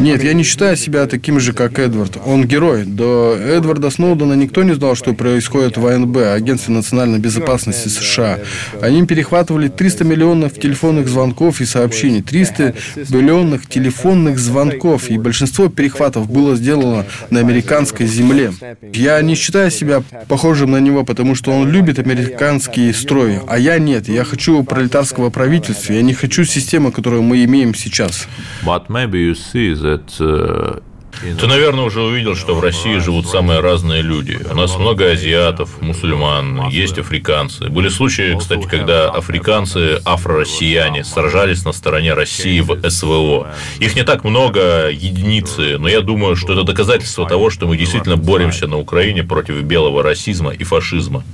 Нет, 0.00 0.24
я 0.24 0.32
не 0.32 0.42
считаю 0.42 0.76
себя 0.76 1.06
таким 1.06 1.38
же, 1.38 1.52
как 1.52 1.78
Эдвард. 1.78 2.18
Он 2.26 2.44
герой. 2.44 2.82
До 2.84 3.36
Эдварда 3.36 3.90
Сноудена 3.90 4.32
никто 4.32 4.64
не 4.64 4.74
знал, 4.74 4.96
что 4.96 5.12
происходит 5.12 5.76
в 5.76 5.86
АНБ, 5.86 6.16
Агентстве 6.34 6.74
национальной 6.74 7.20
безопасности 7.20 7.86
США. 7.86 8.40
Они 8.80 9.06
перехватывали 9.06 9.68
300 9.68 10.02
миллионов 10.02 10.54
телефонных 10.54 11.06
звонков 11.06 11.60
и 11.60 11.64
сообщений. 11.64 12.22
300 12.22 12.74
миллионных 13.10 13.68
телефонных 13.68 14.40
звонков. 14.40 15.08
И 15.08 15.16
большинство 15.16 15.68
перехватов 15.68 16.28
было 16.28 16.56
сделано 16.56 17.06
на 17.30 17.38
американской 17.38 18.08
земле. 18.08 18.52
Я 18.92 19.20
не 19.22 19.36
считаю 19.36 19.70
себя 19.70 20.02
похожим 20.26 20.72
на 20.72 20.80
него, 20.80 21.04
потому 21.04 21.36
что 21.36 21.52
он 21.52 21.70
любит 21.70 22.00
американский 22.00 22.92
строй, 22.92 23.38
а 23.46 23.60
я 23.60 23.78
нет. 23.78 24.08
Я 24.08 24.24
хочу 24.24 24.64
пролетарского 24.64 25.30
правительства. 25.30 25.92
Я 25.92 26.02
не 26.02 26.14
хочу 26.14 26.42
системы, 26.42 26.90
которую 26.90 27.22
мы 27.22 27.43
имеем 27.45 27.73
сейчас. 27.73 28.27
But 28.65 28.89
maybe 28.89 29.19
you 29.19 29.35
see 29.35 29.73
that 29.73 30.19
uh, 30.19 30.79
in 30.79 30.92
Ты, 31.20 31.46
наверное, 31.46 31.84
уже 31.84 32.02
увидел, 32.02 32.36
что 32.36 32.54
в 32.54 32.60
России 32.60 32.98
живут 32.98 33.28
самые 33.28 33.60
разные 33.60 34.02
люди. 34.02 34.38
У 34.50 34.54
нас 34.54 34.76
много 34.78 35.10
азиатов, 35.10 35.80
мусульман, 35.80 36.68
есть 36.68 36.98
африканцы. 36.98 37.68
Были 37.68 37.88
случаи, 37.88 38.36
кстати, 38.38 38.66
когда 38.66 39.10
африканцы, 39.10 40.00
афро-россияне, 40.04 41.04
сражались 41.04 41.64
на 41.64 41.72
стороне 41.72 42.14
России 42.14 42.60
в 42.60 42.90
СВО. 42.90 43.48
Их 43.78 43.96
не 43.96 44.04
так 44.04 44.24
много, 44.24 44.90
единицы, 44.90 45.78
но 45.78 45.88
я 45.88 46.00
думаю, 46.00 46.36
что 46.36 46.52
это 46.52 46.64
доказательство 46.64 47.28
того, 47.28 47.50
что 47.50 47.66
мы 47.66 47.76
действительно 47.76 48.16
боремся 48.16 48.66
на 48.66 48.78
Украине 48.78 49.22
против 49.24 49.62
белого 49.62 50.02
расизма 50.02 50.52
и 50.52 50.64
фашизма. 50.64 51.24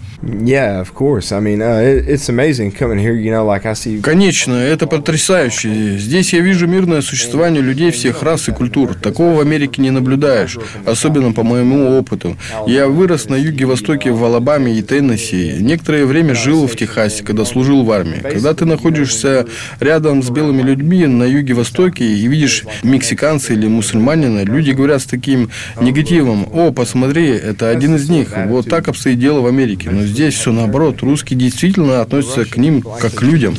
Конечно, 4.03 4.55
это 4.55 4.87
потрясающе. 4.87 5.97
Здесь 5.99 6.35
я 6.35 6.41
вижу 6.41 6.67
мирное 6.67 7.01
существование 7.01 7.63
людей 7.63 7.91
всех 7.91 8.23
рас 8.23 8.49
и 8.49 8.53
культур. 8.53 8.95
Такого 8.95 9.39
в 9.39 9.41
Америке 9.41 9.70
не 9.79 9.91
наблюдаешь, 9.91 10.59
особенно 10.85 11.33
по 11.33 11.43
моему 11.43 11.99
опыту. 11.99 12.37
Я 12.67 12.89
вырос 12.89 13.29
на 13.29 13.37
юге-востоке 13.37 14.13
в 14.13 14.23
Алабаме 14.25 14.79
и 14.79 14.83
Теннесси. 14.83 15.57
Некоторое 15.61 16.07
время 16.07 16.35
жил 16.35 16.67
в 16.67 16.77
Техасе, 16.77 17.23
когда 17.25 17.45
служил 17.45 17.85
в 17.85 17.91
армии. 17.91 18.21
Когда 18.21 18.55
ты 18.55 18.65
находишься 18.65 19.47
рядом 19.81 20.23
с 20.23 20.31
белыми 20.31 20.63
людьми 20.63 21.07
на 21.07 21.25
юге-востоке 21.25 22.05
и 22.05 22.27
видишь 22.27 22.65
мексиканца 22.83 23.53
или 23.53 23.67
мусульманина, 23.67 24.45
люди 24.45 24.71
говорят 24.73 25.03
с 25.03 25.07
таким 25.07 25.51
негативом. 25.81 26.47
О, 26.53 26.73
посмотри, 26.73 27.29
это 27.29 27.69
один 27.69 27.97
из 27.97 28.09
них. 28.09 28.29
Вот 28.47 28.69
так 28.69 28.89
обстоит 28.89 29.19
дело 29.19 29.41
в 29.41 29.47
Америке. 29.47 29.91
Но 29.91 30.03
здесь 30.03 30.35
все 30.35 30.53
наоборот. 30.53 31.03
Русские 31.03 31.39
действительно 31.39 32.01
относятся 32.01 32.45
к 32.45 32.57
ним 32.57 32.83
как 32.83 33.15
к 33.15 33.23
людям. 33.23 33.55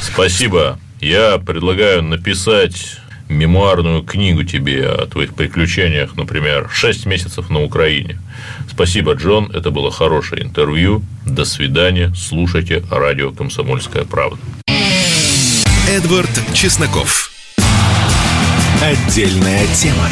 Спасибо. 0.00 0.78
Я 1.00 1.38
предлагаю 1.38 2.02
написать 2.02 2.98
мемуарную 3.32 4.02
книгу 4.02 4.44
тебе 4.44 4.86
о 4.86 5.06
твоих 5.06 5.34
приключениях, 5.34 6.16
например, 6.16 6.68
«Шесть 6.72 7.06
месяцев 7.06 7.50
на 7.50 7.62
Украине». 7.62 8.18
Спасибо, 8.70 9.14
Джон. 9.14 9.50
Это 9.52 9.70
было 9.70 9.90
хорошее 9.90 10.42
интервью. 10.42 11.02
До 11.26 11.44
свидания. 11.44 12.12
Слушайте 12.14 12.82
радио 12.90 13.32
«Комсомольская 13.32 14.04
правда». 14.04 14.38
Эдвард 15.88 16.30
Чесноков. 16.54 17.30
Отдельная 18.80 19.66
тема. 19.74 20.08